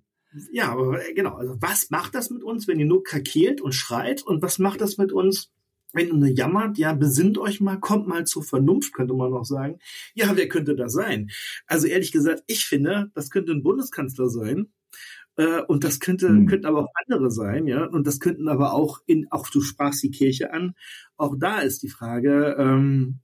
Ja, 0.54 0.72
aber 0.72 1.08
äh, 1.08 1.14
genau. 1.14 1.36
Also 1.36 1.56
was 1.60 1.92
macht 1.92 2.16
das 2.16 2.32
mit 2.32 2.44
uns, 2.44 2.68
wenn 2.68 2.80
ihr 2.80 2.88
nur 2.88 3.04
krakeelt 3.04 3.62
und 3.62 3.76
schreit? 3.76 4.24
Und 4.24 4.42
was 4.42 4.58
macht 4.58 4.82
das 4.82 4.98
mit 4.98 5.12
uns, 5.12 5.54
wenn 5.94 6.08
ihr 6.08 6.14
nur 6.14 6.28
jammert? 6.28 6.78
Ja, 6.78 6.94
besinnt 6.94 7.38
euch 7.38 7.62
mal, 7.62 7.80
kommt 7.80 8.08
mal 8.08 8.26
zur 8.26 8.44
Vernunft, 8.44 8.94
könnte 8.94 9.14
man 9.14 9.32
noch 9.32 9.46
sagen. 9.46 9.80
Ja, 10.14 10.36
wer 10.36 10.48
könnte 10.50 10.76
das 10.76 10.94
sein? 10.94 11.30
Also 11.68 11.88
ehrlich 11.88 12.12
gesagt, 12.12 12.44
ich 12.48 12.66
finde, 12.66 13.12
das 13.14 13.30
könnte 13.30 13.54
ein 13.54 13.64
Bundeskanzler 13.64 14.30
sein. 14.30 14.74
Äh, 15.36 15.62
und 15.62 15.84
das 15.84 16.00
könnte, 16.00 16.28
hm. 16.28 16.48
könnten 16.48 16.66
aber 16.66 16.82
auch 16.82 16.94
andere 17.06 17.32
sein, 17.32 17.68
ja. 17.68 17.86
Und 17.86 18.06
das 18.08 18.20
könnten 18.20 18.48
aber 18.48 18.74
auch 18.74 19.00
in, 19.06 19.28
auch 19.32 19.50
du 19.50 19.62
sprachst 19.62 20.04
die 20.04 20.12
Kirche 20.12 20.54
an. 20.54 20.74
Auch 21.18 21.36
da 21.40 21.60
ist 21.60 21.84
die 21.84 21.90
Frage, 21.90 22.56
ähm, 22.60 23.20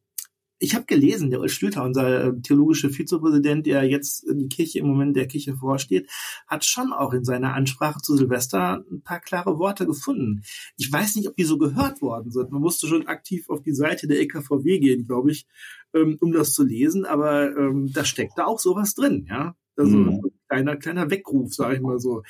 ich 0.59 0.75
habe 0.75 0.85
gelesen, 0.85 1.31
der 1.31 1.39
Ulf 1.39 1.53
Schlüter, 1.53 1.83
unser 1.83 2.25
äh, 2.25 2.41
theologischer 2.41 2.89
Vizepräsident, 2.89 3.65
der 3.65 3.83
jetzt 3.83 4.25
die 4.29 4.49
Kirche 4.49 4.79
im 4.79 4.87
Moment 4.87 5.15
der 5.15 5.27
Kirche 5.27 5.55
vorsteht, 5.55 6.09
hat 6.47 6.65
schon 6.65 6.91
auch 6.91 7.13
in 7.13 7.23
seiner 7.23 7.53
Ansprache 7.53 8.01
zu 8.01 8.17
Silvester 8.17 8.83
ein 8.91 9.01
paar 9.01 9.21
klare 9.21 9.57
Worte 9.57 9.85
gefunden. 9.85 10.43
Ich 10.77 10.91
weiß 10.91 11.15
nicht, 11.15 11.29
ob 11.29 11.37
die 11.37 11.45
so 11.45 11.57
gehört 11.57 12.01
worden 12.01 12.31
sind. 12.31 12.51
Man 12.51 12.61
musste 12.61 12.87
schon 12.87 13.07
aktiv 13.07 13.49
auf 13.49 13.63
die 13.63 13.73
Seite 13.73 14.07
der 14.07 14.19
EKVW 14.19 14.79
gehen, 14.79 15.07
glaube 15.07 15.31
ich, 15.31 15.47
ähm, 15.93 16.17
um 16.19 16.33
das 16.33 16.53
zu 16.53 16.63
lesen. 16.63 17.05
Aber 17.05 17.55
ähm, 17.55 17.91
da 17.93 18.03
steckt 18.03 18.37
da 18.37 18.45
auch 18.45 18.59
sowas 18.59 18.93
drin, 18.93 19.25
ja. 19.29 19.55
Also 19.77 19.95
mhm. 19.95 20.09
ein 20.09 20.31
kleiner, 20.49 20.75
kleiner 20.75 21.09
Weckruf, 21.09 21.53
sage 21.53 21.75
ich 21.75 21.81
mal 21.81 21.99
so. 21.99 22.23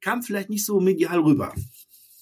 Kam 0.00 0.22
vielleicht 0.22 0.50
nicht 0.50 0.64
so 0.64 0.78
medial 0.78 1.18
rüber. 1.18 1.52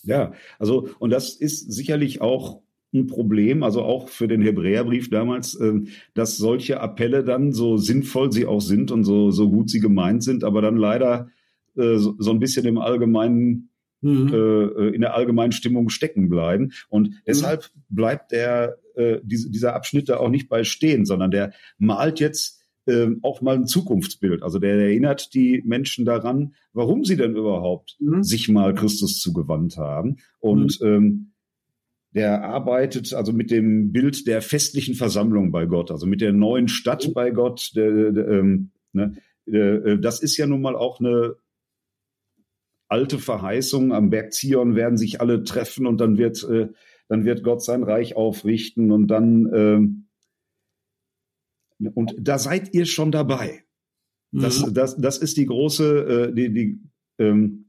Ja, 0.05 0.33
also 0.59 0.89
und 0.99 1.11
das 1.11 1.35
ist 1.35 1.71
sicherlich 1.71 2.23
auch 2.23 2.64
ein 2.95 3.07
Problem, 3.07 3.63
also 3.63 3.83
auch 3.83 4.09
für 4.09 4.29
den 4.29 4.41
Hebräerbrief 4.41 5.11
damals, 5.11 5.59
ähm, 5.61 5.89
dass 6.15 6.37
solche 6.37 6.81
Appelle 6.81 7.25
dann 7.25 7.53
so 7.53 7.77
sinnvoll 7.77 8.33
sie 8.33 8.47
auch 8.47 8.61
sind 8.61 8.91
und 8.91 9.05
so, 9.05 9.31
so 9.31 9.51
gut 9.51 9.69
sie 9.69 9.81
gemeint 9.81 10.23
sind, 10.23 10.45
aber 10.45 10.63
dann 10.63 10.77
leider 10.77 11.29
äh, 11.77 11.97
so, 11.97 12.31
ein 12.31 12.39
bisschen 12.39 12.67
im 12.67 12.79
allgemeinen 12.79 13.71
mhm. 14.01 14.33
Äh, 14.33 14.89
in 14.95 15.01
der 15.01 15.15
allgemeinen 15.15 15.53
Stimmung 15.53 15.89
stecken 15.89 16.29
bleiben. 16.29 16.73
Und 16.89 17.09
mhm. 17.09 17.15
deshalb 17.27 17.71
bleibt 17.89 18.33
der, 18.33 18.79
äh, 18.95 19.19
dieser 19.25 19.75
Abschnitt 19.75 20.09
da 20.09 20.19
auch 20.19 20.29
nicht 20.29 20.49
bei 20.49 20.63
stehen, 20.63 21.05
sondern 21.05 21.31
der 21.31 21.53
malt 21.79 22.21
jetzt 22.21 22.61
ähm, 22.87 23.21
auch 23.23 23.41
mal 23.41 23.57
ein 23.57 23.67
Zukunftsbild. 23.67 24.43
Also 24.43 24.59
der 24.59 24.75
erinnert 24.75 25.33
die 25.35 25.63
Menschen 25.65 26.05
daran, 26.05 26.55
warum 26.75 27.05
sie 27.05 27.17
denn 27.17 27.35
überhaupt 27.35 27.97
mhm. 27.99 28.23
sich 28.23 28.49
mal 28.49 28.75
Christus 28.75 29.21
zugewandt 29.21 29.79
haben. 29.79 30.17
Und 30.39 30.81
mhm. 30.81 30.87
ähm, 30.87 31.34
der 32.15 32.45
arbeitet 32.45 33.13
also 33.13 33.33
mit 33.33 33.51
dem 33.51 33.93
Bild 33.93 34.27
der 34.27 34.41
festlichen 34.41 34.95
Versammlung 34.95 35.51
bei 35.51 35.67
Gott, 35.67 35.91
also 35.91 36.07
mit 36.07 36.21
der 36.21 36.33
neuen 36.33 36.69
Stadt 36.69 37.13
bei 37.13 37.31
Gott. 37.31 37.73
Der, 37.75 38.13
der, 38.13 38.29
ähm, 38.29 38.71
ne, 38.93 39.17
äh, 39.47 39.99
das 39.99 40.23
ist 40.23 40.37
ja 40.37 40.47
nun 40.47 40.63
mal 40.63 40.77
auch 40.77 41.01
eine 41.01 41.35
alte 42.89 43.19
Verheißung. 43.19 43.93
Am 43.93 44.11
Berg 44.11 44.33
Zion 44.33 44.77
werden 44.77 44.97
sich 44.97 45.21
alle 45.21 45.43
treffen 45.43 45.87
und 45.87 46.01
dann 46.01 46.17
wird, 46.17 46.45
äh, 46.45 46.69
dann 47.09 47.25
wird 47.25 47.43
Gott 47.43 47.65
sein 47.65 47.83
Reich 47.83 48.15
aufrichten 48.15 48.93
und 48.93 49.09
dann 49.09 49.47
äh, 49.47 49.81
und 51.95 52.15
da 52.19 52.39
seid 52.39 52.73
ihr 52.73 52.87
schon 52.87 53.11
dabei. 53.11 53.65
Das, 54.31 54.65
mhm. 54.65 54.75
das, 54.75 54.97
das 54.97 55.19
ist 55.19 55.37
die 55.37 55.47
große, 55.47 56.29
äh, 56.31 56.33
die, 56.33 56.53
die 56.53 56.81
ähm, 57.19 57.61
äh, 57.61 57.64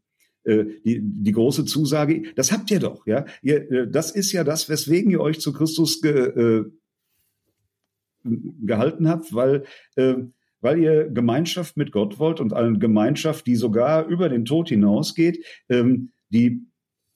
die, 0.45 1.01
die 1.01 1.31
große 1.31 1.65
Zusage, 1.65 2.23
das 2.35 2.51
habt 2.51 2.69
ihr 2.71 2.79
doch, 2.79 3.07
ja. 3.07 3.25
Ihr, 3.41 3.71
äh, 3.71 3.87
das 3.89 4.11
ist 4.11 4.31
ja 4.31 4.43
das, 4.43 4.69
weswegen 4.69 5.11
ihr 5.11 5.21
euch 5.21 5.39
zu 5.39 5.53
Christus 5.53 6.01
ge, 6.01 6.11
äh, 6.13 6.65
gehalten 8.61 9.07
habt, 9.07 9.33
weil, 9.33 9.65
äh, 9.95 10.15
weil 10.61 10.79
ihr 10.79 11.09
Gemeinschaft 11.09 11.77
mit 11.77 11.91
Gott 11.91 12.19
wollt 12.19 12.39
und 12.39 12.53
eine 12.53 12.77
Gemeinschaft, 12.77 13.45
die 13.47 13.55
sogar 13.55 14.07
über 14.07 14.29
den 14.29 14.45
Tod 14.45 14.69
hinausgeht, 14.69 15.43
ähm, 15.69 16.11
die 16.29 16.65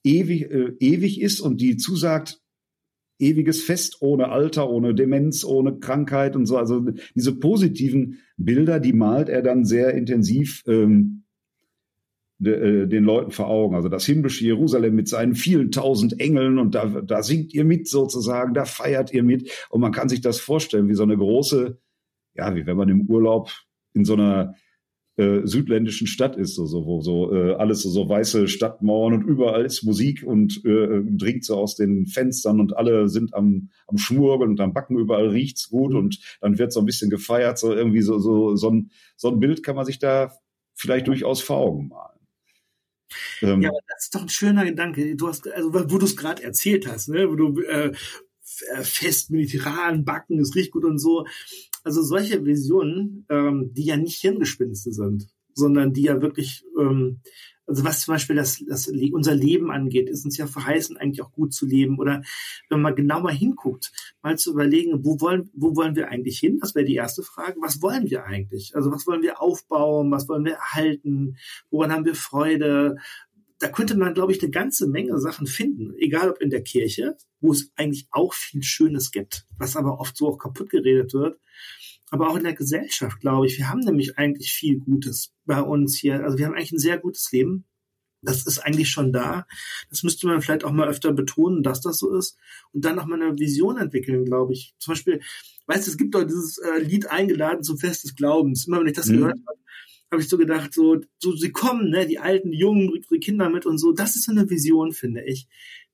ewig, 0.04 0.50
äh, 0.50 0.72
ewig 0.78 1.20
ist 1.20 1.40
und 1.40 1.60
die 1.60 1.76
zusagt, 1.76 2.40
ewiges 3.18 3.62
Fest 3.62 3.98
ohne 4.00 4.30
Alter, 4.30 4.70
ohne 4.70 4.94
Demenz, 4.94 5.44
ohne 5.44 5.78
Krankheit 5.78 6.36
und 6.36 6.46
so. 6.46 6.56
Also 6.56 6.86
diese 7.14 7.36
positiven 7.36 8.18
Bilder, 8.36 8.80
die 8.80 8.94
malt 8.94 9.28
er 9.28 9.42
dann 9.42 9.64
sehr 9.64 9.94
intensiv 9.94 10.62
ähm, 10.66 11.24
de, 12.40 12.82
äh, 12.82 12.86
den 12.88 13.04
Leuten 13.04 13.30
vor 13.30 13.48
Augen. 13.48 13.76
Also 13.76 13.88
das 13.88 14.04
himmlische 14.04 14.44
Jerusalem 14.44 14.94
mit 14.94 15.08
seinen 15.08 15.34
vielen 15.34 15.70
tausend 15.70 16.18
Engeln 16.18 16.58
und 16.58 16.74
da, 16.74 16.86
da 16.86 17.22
singt 17.22 17.54
ihr 17.54 17.64
mit 17.64 17.86
sozusagen, 17.86 18.54
da 18.54 18.64
feiert 18.64 19.12
ihr 19.12 19.22
mit. 19.22 19.50
Und 19.68 19.80
man 19.80 19.92
kann 19.92 20.08
sich 20.08 20.20
das 20.20 20.40
vorstellen, 20.40 20.88
wie 20.88 20.94
so 20.94 21.04
eine 21.04 21.16
große, 21.16 21.78
ja, 22.34 22.54
wie 22.56 22.66
wenn 22.66 22.76
man 22.76 22.88
im 22.88 23.02
Urlaub 23.02 23.50
in 23.92 24.04
so 24.04 24.14
einer 24.14 24.54
äh, 25.16 25.46
südländischen 25.46 26.06
Stadt 26.06 26.36
ist, 26.36 26.54
so, 26.54 26.64
so 26.64 26.86
wo 26.86 27.02
so 27.02 27.34
äh, 27.34 27.52
alles 27.54 27.82
so, 27.82 27.90
so 27.90 28.08
weiße 28.08 28.48
Stadtmauern 28.48 29.12
und 29.12 29.22
überall 29.22 29.66
ist 29.66 29.82
Musik 29.82 30.22
und 30.24 30.64
äh, 30.64 31.02
dringt 31.04 31.44
so 31.44 31.56
aus 31.56 31.76
den 31.76 32.06
Fenstern 32.06 32.58
und 32.58 32.74
alle 32.76 33.08
sind 33.08 33.34
am, 33.34 33.68
am 33.86 33.98
Schmurgeln 33.98 34.52
und 34.52 34.60
am 34.60 34.72
Backen, 34.72 34.98
überall 34.98 35.28
riecht's 35.28 35.68
gut 35.68 35.94
und 35.94 36.20
dann 36.40 36.58
wird 36.58 36.72
so 36.72 36.80
ein 36.80 36.86
bisschen 36.86 37.10
gefeiert, 37.10 37.58
so 37.58 37.74
irgendwie 37.74 38.00
so, 38.00 38.18
so, 38.18 38.56
so 38.56 38.70
ein, 38.70 38.90
so 39.16 39.28
ein 39.28 39.40
Bild 39.40 39.62
kann 39.62 39.76
man 39.76 39.84
sich 39.84 39.98
da 39.98 40.32
vielleicht 40.74 41.06
durchaus 41.06 41.42
vor 41.42 41.58
Augen 41.58 41.88
malen. 41.88 42.09
Ähm, 43.42 43.62
ja, 43.62 43.70
aber 43.70 43.80
das 43.88 44.04
ist 44.04 44.14
doch 44.14 44.22
ein 44.22 44.28
schöner 44.28 44.64
Gedanke. 44.64 45.16
Du 45.16 45.28
hast, 45.28 45.48
also 45.48 45.72
wo 45.72 45.98
du 45.98 46.04
es 46.04 46.16
gerade 46.16 46.42
erzählt 46.42 46.86
hast, 46.86 47.08
ne, 47.08 47.28
wo 47.28 47.34
du 47.34 47.60
äh, 47.62 47.92
fest 48.82 49.30
mediterran 49.30 50.04
backen, 50.04 50.38
es 50.38 50.54
riecht 50.54 50.72
gut 50.72 50.84
und 50.84 50.98
so. 50.98 51.26
Also 51.84 52.02
solche 52.02 52.44
Visionen, 52.44 53.26
ähm, 53.28 53.72
die 53.72 53.84
ja 53.84 53.96
nicht 53.96 54.20
Hirngespinste 54.20 54.92
sind, 54.92 55.28
sondern 55.54 55.92
die 55.92 56.02
ja 56.02 56.20
wirklich, 56.20 56.64
ähm, 56.78 57.20
also 57.70 57.84
was 57.84 58.00
zum 58.00 58.14
Beispiel 58.14 58.34
das, 58.34 58.62
das 58.66 58.88
unser 58.88 59.34
Leben 59.34 59.70
angeht, 59.70 60.10
ist 60.10 60.24
uns 60.24 60.36
ja 60.36 60.48
verheißen, 60.48 60.96
eigentlich 60.96 61.22
auch 61.22 61.30
gut 61.30 61.54
zu 61.54 61.66
leben. 61.66 62.00
Oder 62.00 62.22
wenn 62.68 62.82
man 62.82 62.96
genauer 62.96 63.30
hinguckt, 63.30 63.92
mal 64.22 64.36
zu 64.36 64.52
überlegen, 64.52 65.04
wo 65.04 65.20
wollen, 65.20 65.50
wo 65.54 65.76
wollen 65.76 65.94
wir 65.94 66.08
eigentlich 66.08 66.40
hin? 66.40 66.58
Das 66.60 66.74
wäre 66.74 66.84
die 66.84 66.96
erste 66.96 67.22
Frage. 67.22 67.60
Was 67.62 67.80
wollen 67.80 68.10
wir 68.10 68.24
eigentlich? 68.24 68.74
Also 68.74 68.90
was 68.90 69.06
wollen 69.06 69.22
wir 69.22 69.40
aufbauen? 69.40 70.10
Was 70.10 70.28
wollen 70.28 70.44
wir 70.44 70.54
erhalten? 70.54 71.36
Woran 71.70 71.92
haben 71.92 72.04
wir 72.04 72.16
Freude? 72.16 72.96
da 73.60 73.68
könnte 73.68 73.94
man, 73.94 74.14
glaube 74.14 74.32
ich, 74.32 74.42
eine 74.42 74.50
ganze 74.50 74.88
Menge 74.88 75.18
Sachen 75.18 75.46
finden, 75.46 75.94
egal 75.98 76.30
ob 76.30 76.40
in 76.40 76.48
der 76.48 76.62
Kirche, 76.62 77.18
wo 77.42 77.52
es 77.52 77.70
eigentlich 77.76 78.08
auch 78.10 78.32
viel 78.32 78.62
Schönes 78.62 79.10
gibt, 79.10 79.44
was 79.58 79.76
aber 79.76 80.00
oft 80.00 80.16
so 80.16 80.28
auch 80.28 80.38
kaputt 80.38 80.70
geredet 80.70 81.12
wird, 81.12 81.38
aber 82.10 82.28
auch 82.28 82.36
in 82.36 82.44
der 82.44 82.54
Gesellschaft, 82.54 83.20
glaube 83.20 83.46
ich. 83.46 83.56
Wir 83.56 83.70
haben 83.70 83.80
nämlich 83.80 84.18
eigentlich 84.18 84.52
viel 84.52 84.78
Gutes 84.78 85.32
bei 85.44 85.62
uns 85.62 85.96
hier. 85.96 86.22
Also 86.24 86.38
wir 86.38 86.46
haben 86.46 86.54
eigentlich 86.54 86.72
ein 86.72 86.78
sehr 86.78 86.98
gutes 86.98 87.30
Leben. 87.32 87.64
Das 88.22 88.46
ist 88.46 88.58
eigentlich 88.58 88.90
schon 88.90 89.12
da. 89.12 89.46
Das 89.88 90.02
müsste 90.02 90.26
man 90.26 90.42
vielleicht 90.42 90.64
auch 90.64 90.72
mal 90.72 90.88
öfter 90.88 91.12
betonen, 91.12 91.62
dass 91.62 91.80
das 91.80 91.98
so 91.98 92.14
ist. 92.14 92.36
Und 92.72 92.84
dann 92.84 92.96
noch 92.96 93.06
mal 93.06 93.20
eine 93.20 93.38
Vision 93.38 93.78
entwickeln, 93.78 94.24
glaube 94.24 94.52
ich. 94.52 94.74
Zum 94.78 94.92
Beispiel, 94.92 95.20
weißt 95.66 95.86
du, 95.86 95.90
es 95.92 95.96
gibt 95.96 96.14
doch 96.14 96.24
dieses 96.24 96.58
äh, 96.58 96.80
Lied 96.80 97.06
eingeladen 97.06 97.62
zum 97.62 97.78
Fest 97.78 98.04
des 98.04 98.16
Glaubens. 98.16 98.66
Immer 98.66 98.80
wenn 98.80 98.88
ich 98.88 98.96
das 98.96 99.06
mhm. 99.06 99.18
gehört 99.18 99.38
habe, 99.46 99.58
habe 100.10 100.22
ich 100.22 100.28
so 100.28 100.36
gedacht, 100.36 100.74
so, 100.74 101.00
so 101.18 101.34
sie 101.36 101.52
kommen, 101.52 101.90
ne, 101.90 102.06
die 102.06 102.18
Alten, 102.18 102.50
die 102.50 102.58
Jungen, 102.58 102.90
ihre 102.90 103.20
Kinder 103.20 103.48
mit 103.48 103.64
und 103.64 103.78
so. 103.78 103.92
Das 103.92 104.16
ist 104.16 104.24
so 104.24 104.32
eine 104.32 104.50
Vision, 104.50 104.92
finde 104.92 105.24
ich, 105.24 105.46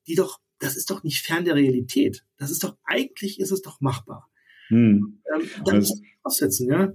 die 0.07 0.15
doch, 0.15 0.41
das 0.59 0.77
ist 0.77 0.91
doch 0.91 1.05
nicht 1.05 1.21
fern 1.21 1.45
der 1.45 1.55
Realität. 1.55 2.25
Das 2.39 2.51
ist 2.51 2.65
doch, 2.65 2.77
eigentlich 2.85 3.39
ist 3.39 3.51
es 3.51 3.61
doch 3.61 3.81
machbar. 3.81 4.31
Hm. 4.69 5.19
Dann 5.65 5.77
das, 5.77 6.01
aussetzen, 6.23 6.69
ja. 6.69 6.93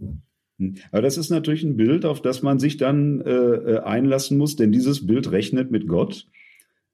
Hm. 0.57 0.75
Aber 0.91 1.01
das 1.01 1.17
ist 1.17 1.29
natürlich 1.29 1.63
ein 1.63 1.77
Bild, 1.77 2.05
auf 2.05 2.21
das 2.21 2.41
man 2.41 2.59
sich 2.59 2.77
dann 2.77 3.21
äh, 3.21 3.29
äh 3.29 3.79
einlassen 3.79 4.37
muss, 4.37 4.55
denn 4.55 4.71
dieses 4.71 5.07
Bild 5.07 5.31
rechnet 5.31 5.71
mit 5.71 5.87
Gott. 5.87 6.27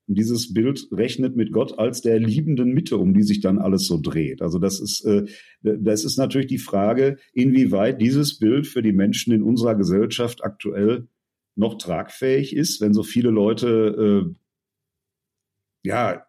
Und 0.07 0.17
dieses 0.17 0.53
Bild 0.53 0.87
rechnet 0.91 1.35
mit 1.35 1.51
Gott 1.51 1.77
als 1.77 2.01
der 2.01 2.17
liebenden 2.17 2.73
Mitte, 2.73 2.97
um 2.97 3.13
die 3.13 3.23
sich 3.23 3.41
dann 3.41 3.59
alles 3.59 3.87
so 3.87 3.99
dreht. 4.01 4.41
Also 4.41 4.57
das 4.57 4.79
ist, 4.79 5.03
äh, 5.03 5.25
das 5.61 6.05
ist 6.05 6.17
natürlich 6.17 6.47
die 6.47 6.59
Frage, 6.59 7.17
inwieweit 7.33 8.01
dieses 8.01 8.39
Bild 8.39 8.67
für 8.67 8.81
die 8.81 8.93
Menschen 8.93 9.33
in 9.33 9.43
unserer 9.43 9.75
Gesellschaft 9.75 10.45
aktuell 10.45 11.07
noch 11.55 11.77
tragfähig 11.77 12.55
ist, 12.55 12.79
wenn 12.79 12.93
so 12.93 13.03
viele 13.03 13.31
Leute, 13.31 14.25
äh, 14.25 15.89
ja, 15.89 16.26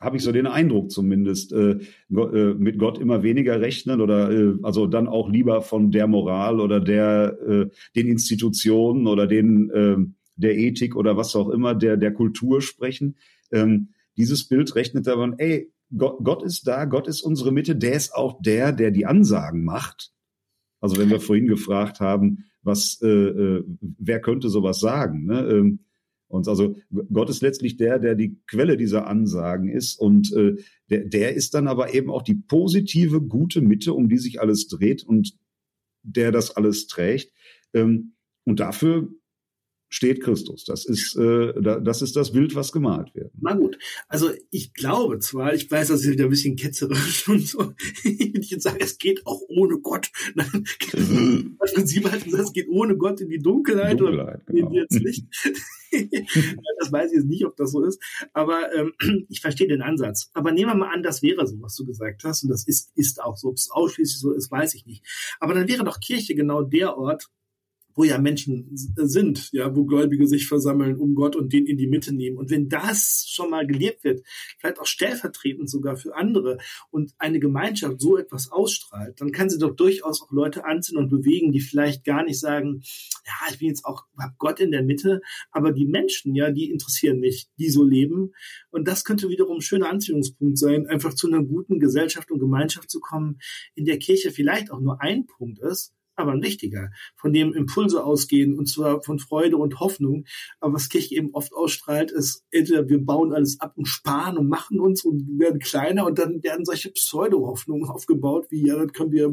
habe 0.00 0.16
ich 0.16 0.22
so 0.22 0.32
den 0.32 0.46
Eindruck 0.46 0.90
zumindest, 0.90 1.52
äh, 1.52 1.72
äh, 2.10 2.54
mit 2.54 2.78
Gott 2.78 2.98
immer 2.98 3.22
weniger 3.22 3.60
rechnen 3.60 4.00
oder 4.00 4.30
äh, 4.30 4.54
also 4.62 4.86
dann 4.86 5.06
auch 5.06 5.28
lieber 5.28 5.60
von 5.60 5.90
der 5.90 6.06
Moral 6.06 6.58
oder 6.58 6.80
der 6.80 7.36
äh, 7.46 7.66
den 7.94 8.08
Institutionen 8.08 9.06
oder 9.06 9.26
den 9.26 9.70
äh, 9.70 9.96
der 10.40 10.56
Ethik 10.56 10.96
oder 10.96 11.16
was 11.16 11.36
auch 11.36 11.50
immer, 11.50 11.74
der, 11.74 11.96
der 11.96 12.12
Kultur 12.12 12.62
sprechen. 12.62 13.16
Ähm, 13.52 13.90
dieses 14.16 14.48
Bild 14.48 14.74
rechnet 14.74 15.06
davon, 15.06 15.38
ey, 15.38 15.70
Gott, 15.96 16.18
Gott 16.22 16.42
ist 16.42 16.66
da, 16.66 16.84
Gott 16.86 17.06
ist 17.08 17.20
unsere 17.20 17.52
Mitte, 17.52 17.76
der 17.76 17.92
ist 17.92 18.14
auch 18.14 18.40
der, 18.40 18.72
der 18.72 18.90
die 18.90 19.06
Ansagen 19.06 19.64
macht. 19.64 20.12
Also 20.80 20.96
wenn 20.96 21.10
wir 21.10 21.20
vorhin 21.20 21.46
gefragt 21.46 22.00
haben, 22.00 22.44
was, 22.62 23.00
äh, 23.02 23.62
wer 23.80 24.20
könnte 24.20 24.48
sowas 24.48 24.80
sagen? 24.80 25.26
Ne? 25.26 25.40
Ähm, 25.50 25.78
und 26.30 26.46
also 26.46 26.76
Gott 27.12 27.28
ist 27.28 27.42
letztlich 27.42 27.76
der, 27.76 27.98
der 27.98 28.14
die 28.14 28.36
Quelle 28.46 28.76
dieser 28.76 29.08
Ansagen 29.08 29.68
ist. 29.68 29.98
Und 29.98 30.32
äh, 30.32 30.54
der, 30.88 31.04
der 31.04 31.34
ist 31.34 31.54
dann 31.54 31.66
aber 31.66 31.92
eben 31.92 32.08
auch 32.08 32.22
die 32.22 32.36
positive, 32.36 33.20
gute 33.20 33.60
Mitte, 33.60 33.94
um 33.94 34.08
die 34.08 34.18
sich 34.18 34.40
alles 34.40 34.68
dreht 34.68 35.02
und 35.02 35.36
der 36.04 36.30
das 36.30 36.56
alles 36.56 36.86
trägt. 36.86 37.32
Ähm, 37.74 38.12
und 38.44 38.60
dafür 38.60 39.08
steht 39.90 40.22
Christus. 40.22 40.64
Das 40.64 40.86
ist, 40.86 41.16
äh, 41.16 41.52
das 41.60 42.00
ist 42.00 42.16
das 42.16 42.32
Bild, 42.32 42.54
was 42.54 42.72
gemalt 42.72 43.14
wird. 43.14 43.32
Na 43.40 43.54
gut. 43.54 43.76
Also 44.08 44.30
ich 44.50 44.72
glaube 44.72 45.18
zwar, 45.18 45.52
ich 45.52 45.70
weiß, 45.70 45.88
das 45.88 46.02
ist 46.02 46.10
wieder 46.12 46.24
ein 46.24 46.30
bisschen 46.30 46.56
ketzerisch 46.56 47.28
und 47.28 47.46
so, 47.46 47.74
wenn 48.04 48.40
ich 48.40 48.50
jetzt 48.50 48.62
sage, 48.62 48.78
es 48.80 48.98
geht 48.98 49.26
auch 49.26 49.42
ohne 49.48 49.78
Gott. 49.80 50.10
Nein, 50.34 50.64
Sie 51.84 52.00
meinten, 52.00 52.34
es 52.34 52.52
geht 52.52 52.68
ohne 52.68 52.96
Gott 52.96 53.20
in 53.20 53.28
die 53.28 53.38
Dunkelheit, 53.38 53.98
Dunkelheit 54.00 54.42
oder 54.48 54.54
genau. 54.54 54.72
ins 54.72 54.98
Licht. 54.98 55.26
das 56.78 56.92
weiß 56.92 57.10
ich 57.10 57.18
jetzt 57.18 57.26
nicht, 57.26 57.44
ob 57.44 57.56
das 57.56 57.72
so 57.72 57.84
ist. 57.84 58.00
Aber 58.32 58.72
ähm, 58.74 58.92
ich 59.28 59.40
verstehe 59.40 59.66
den 59.66 59.82
Ansatz. 59.82 60.30
Aber 60.34 60.52
nehmen 60.52 60.70
wir 60.70 60.76
mal 60.76 60.94
an, 60.94 61.02
das 61.02 61.22
wäre 61.22 61.46
so, 61.46 61.60
was 61.60 61.74
du 61.74 61.84
gesagt 61.84 62.22
hast. 62.24 62.44
Und 62.44 62.50
das 62.50 62.66
ist, 62.66 62.92
ist 62.94 63.20
auch 63.20 63.36
so. 63.36 63.48
Ob 63.48 63.56
es 63.56 63.70
ausschließlich 63.70 64.20
so 64.20 64.32
ist, 64.32 64.50
weiß 64.50 64.74
ich 64.74 64.86
nicht. 64.86 65.04
Aber 65.40 65.54
dann 65.54 65.68
wäre 65.68 65.84
doch 65.84 65.98
Kirche 65.98 66.36
genau 66.36 66.62
der 66.62 66.96
Ort, 66.96 67.28
wo 68.00 68.04
ja 68.04 68.16
Menschen 68.16 68.66
sind, 68.72 69.52
ja, 69.52 69.76
wo 69.76 69.84
Gläubige 69.84 70.26
sich 70.26 70.48
versammeln, 70.48 70.96
um 70.96 71.14
Gott 71.14 71.36
und 71.36 71.52
den 71.52 71.66
in 71.66 71.76
die 71.76 71.86
Mitte 71.86 72.14
nehmen. 72.14 72.38
Und 72.38 72.50
wenn 72.50 72.70
das 72.70 73.26
schon 73.28 73.50
mal 73.50 73.66
gelebt 73.66 74.04
wird, 74.04 74.22
vielleicht 74.58 74.78
auch 74.78 74.86
stellvertretend 74.86 75.68
sogar 75.68 75.98
für 75.98 76.16
andere 76.16 76.56
und 76.90 77.12
eine 77.18 77.40
Gemeinschaft 77.40 78.00
so 78.00 78.16
etwas 78.16 78.50
ausstrahlt, 78.50 79.20
dann 79.20 79.32
kann 79.32 79.50
sie 79.50 79.58
doch 79.58 79.76
durchaus 79.76 80.22
auch 80.22 80.30
Leute 80.30 80.64
anziehen 80.64 80.96
und 80.96 81.10
bewegen, 81.10 81.52
die 81.52 81.60
vielleicht 81.60 82.04
gar 82.04 82.24
nicht 82.24 82.40
sagen, 82.40 82.80
ja, 83.26 83.52
ich 83.52 83.58
bin 83.58 83.68
jetzt 83.68 83.84
auch, 83.84 84.04
hab 84.16 84.38
Gott 84.38 84.60
in 84.60 84.70
der 84.70 84.82
Mitte, 84.82 85.20
aber 85.50 85.72
die 85.72 85.84
Menschen, 85.86 86.34
ja, 86.34 86.50
die 86.50 86.70
interessieren 86.70 87.20
mich, 87.20 87.48
die 87.58 87.68
so 87.68 87.84
leben. 87.84 88.32
Und 88.70 88.88
das 88.88 89.04
könnte 89.04 89.28
wiederum 89.28 89.58
ein 89.58 89.60
schöner 89.60 89.90
Anziehungspunkt 89.90 90.56
sein, 90.56 90.86
einfach 90.86 91.12
zu 91.12 91.26
einer 91.26 91.42
guten 91.44 91.80
Gesellschaft 91.80 92.30
und 92.30 92.40
Gemeinschaft 92.40 92.90
zu 92.90 92.98
kommen, 92.98 93.40
in 93.74 93.84
der 93.84 93.98
Kirche 93.98 94.30
vielleicht 94.30 94.70
auch 94.70 94.80
nur 94.80 95.02
ein 95.02 95.26
Punkt 95.26 95.58
ist, 95.58 95.92
aber 96.20 96.32
ein 96.32 96.42
wichtiger, 96.42 96.90
von 97.16 97.32
dem 97.32 97.52
Impulse 97.52 98.04
ausgehen 98.04 98.58
und 98.58 98.66
zwar 98.66 99.02
von 99.02 99.18
Freude 99.18 99.56
und 99.56 99.80
Hoffnung. 99.80 100.24
Aber 100.60 100.74
was 100.74 100.88
Kirche 100.88 101.16
eben 101.16 101.30
oft 101.32 101.52
ausstrahlt, 101.52 102.10
ist 102.10 102.44
entweder 102.50 102.88
wir 102.88 103.04
bauen 103.04 103.32
alles 103.32 103.60
ab 103.60 103.72
und 103.76 103.86
sparen 103.86 104.38
und 104.38 104.48
machen 104.48 104.80
uns 104.80 105.04
und 105.04 105.38
werden 105.38 105.60
kleiner 105.60 106.06
und 106.06 106.18
dann 106.18 106.42
werden 106.42 106.64
solche 106.64 106.90
Pseudo-Hoffnungen 106.90 107.88
aufgebaut, 107.88 108.46
wie 108.50 108.66
ja, 108.66 108.76
dann 108.76 108.92
können 108.92 109.12
wir 109.12 109.32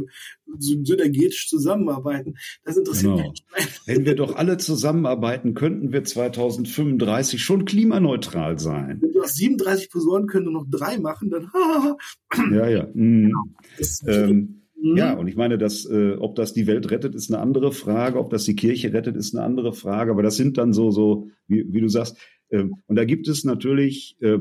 synergetisch 0.58 1.50
zusammenarbeiten. 1.50 2.36
Das 2.64 2.78
interessiert 2.78 3.18
genau. 3.18 3.30
mich. 3.30 3.46
Wenn 3.86 4.06
wir 4.06 4.16
doch 4.16 4.36
alle 4.36 4.58
zusammenarbeiten, 4.58 5.54
könnten 5.54 5.92
wir 5.92 6.04
2035 6.04 7.44
schon 7.44 7.66
klimaneutral 7.66 8.60
sein. 8.60 9.00
Wenn 9.02 9.12
du 9.12 9.22
hast 9.22 9.36
37 9.36 9.90
Personen, 9.90 10.28
können 10.28 10.46
nur 10.46 10.54
noch 10.54 10.70
drei 10.70 10.98
machen, 10.98 11.30
dann 11.30 11.52
ja, 12.52 12.68
ja. 12.68 12.88
Mhm. 12.94 13.34
Das, 13.78 14.04
ähm, 14.08 14.38
Mhm. 14.38 14.62
Ja, 14.80 15.14
und 15.14 15.28
ich 15.28 15.36
meine, 15.36 15.58
dass, 15.58 15.86
äh, 15.86 16.16
ob 16.20 16.36
das 16.36 16.54
die 16.54 16.68
Welt 16.68 16.92
rettet, 16.92 17.16
ist 17.16 17.32
eine 17.32 17.42
andere 17.42 17.72
Frage, 17.72 18.20
ob 18.20 18.30
das 18.30 18.46
die 18.46 18.56
Kirche 18.56 18.94
rettet, 18.94 19.16
ist 19.16 19.36
eine 19.36 19.44
andere 19.44 19.74
Frage, 19.74 20.12
aber 20.12 20.22
das 20.22 20.38
sind 20.38 20.58
dann 20.58 20.72
so, 20.72 20.92
so 20.92 21.30
wie, 21.48 21.66
wie 21.74 21.82
du 21.82 21.88
sagst. 21.88 22.18
Äh, 22.50 22.66
und 22.86 22.96
da 22.96 23.06
gibt 23.06 23.28
es 23.28 23.44
natürlich 23.44 24.18
äh, 24.22 24.38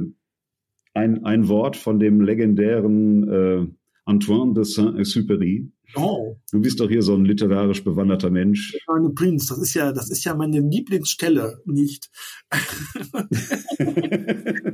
ein, 0.94 1.24
ein 1.24 1.48
Wort 1.48 1.76
von 1.76 1.98
dem 1.98 2.20
legendären 2.20 3.28
äh, 3.28 3.66
Antoine 4.04 4.54
de 4.54 4.64
Saint-Exupéry. 4.64 5.70
Oh. 5.94 6.36
Du 6.52 6.60
bist 6.60 6.80
doch 6.80 6.88
hier 6.88 7.02
so 7.02 7.14
ein 7.14 7.24
literarisch 7.24 7.82
bewanderter 7.82 8.30
Mensch. 8.30 8.76
Prinz, 9.14 9.46
das 9.46 9.58
ist 9.58 9.74
ja, 9.74 9.92
das 9.92 10.10
ist 10.10 10.24
ja 10.24 10.34
meine 10.34 10.60
Lieblingsstelle, 10.60 11.62
nicht? 11.64 12.10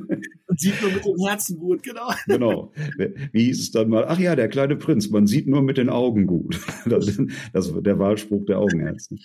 man 0.53 0.59
sieht 0.59 0.83
nur 0.83 0.91
mit 0.91 1.05
dem 1.05 1.27
Herzen 1.27 1.59
gut, 1.59 1.83
genau. 1.83 2.12
Genau. 2.27 2.73
Wie 3.33 3.45
hieß 3.45 3.59
es 3.59 3.71
dann 3.71 3.88
mal? 3.88 4.05
Ach 4.07 4.19
ja, 4.19 4.37
der 4.37 4.49
kleine 4.49 4.77
Prinz, 4.77 5.09
man 5.09 5.27
sieht 5.27 5.47
nur 5.47 5.62
mit 5.62 5.79
den 5.79 5.88
Augen 5.88 6.27
gut. 6.27 6.61
Das, 6.85 7.19
das 7.53 7.73
der 7.83 7.99
Wahlspruch 7.99 8.45
der 8.45 8.59
Augenärzte. 8.59 9.17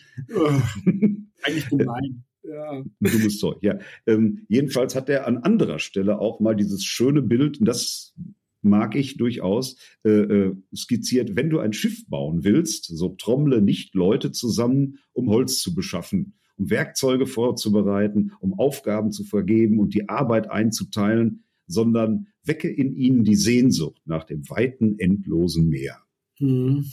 Eigentlich 1.41 1.69
gemein. 1.69 2.23
Ja. 2.43 2.83
Dummes 3.01 3.39
Zeug, 3.39 3.57
ja. 3.61 3.77
Ähm, 4.05 4.45
jedenfalls 4.47 4.95
hat 4.95 5.09
er 5.09 5.27
an 5.27 5.37
anderer 5.37 5.79
Stelle 5.79 6.19
auch 6.19 6.39
mal 6.39 6.55
dieses 6.55 6.85
schöne 6.85 7.21
Bild, 7.21 7.59
und 7.59 7.65
das 7.65 8.15
mag 8.61 8.95
ich 8.95 9.17
durchaus, 9.17 9.77
äh, 10.05 10.09
äh, 10.11 10.55
skizziert, 10.73 11.35
wenn 11.35 11.49
du 11.49 11.59
ein 11.59 11.73
Schiff 11.73 12.07
bauen 12.07 12.45
willst, 12.45 12.85
so 12.85 13.09
trommle 13.09 13.61
nicht 13.61 13.95
Leute 13.95 14.31
zusammen, 14.31 14.99
um 15.11 15.29
Holz 15.29 15.59
zu 15.59 15.75
beschaffen, 15.75 16.37
um 16.57 16.69
Werkzeuge 16.69 17.27
vorzubereiten, 17.27 18.31
um 18.39 18.57
Aufgaben 18.57 19.11
zu 19.11 19.23
vergeben 19.23 19.79
und 19.79 19.93
die 19.93 20.09
Arbeit 20.09 20.49
einzuteilen, 20.49 21.43
sondern 21.67 22.27
wecke 22.43 22.69
in 22.69 22.95
ihnen 22.95 23.23
die 23.23 23.35
Sehnsucht 23.35 24.01
nach 24.05 24.23
dem 24.23 24.49
weiten, 24.49 24.97
endlosen 24.99 25.69
Meer. 25.69 25.97
Mhm. 26.39 26.85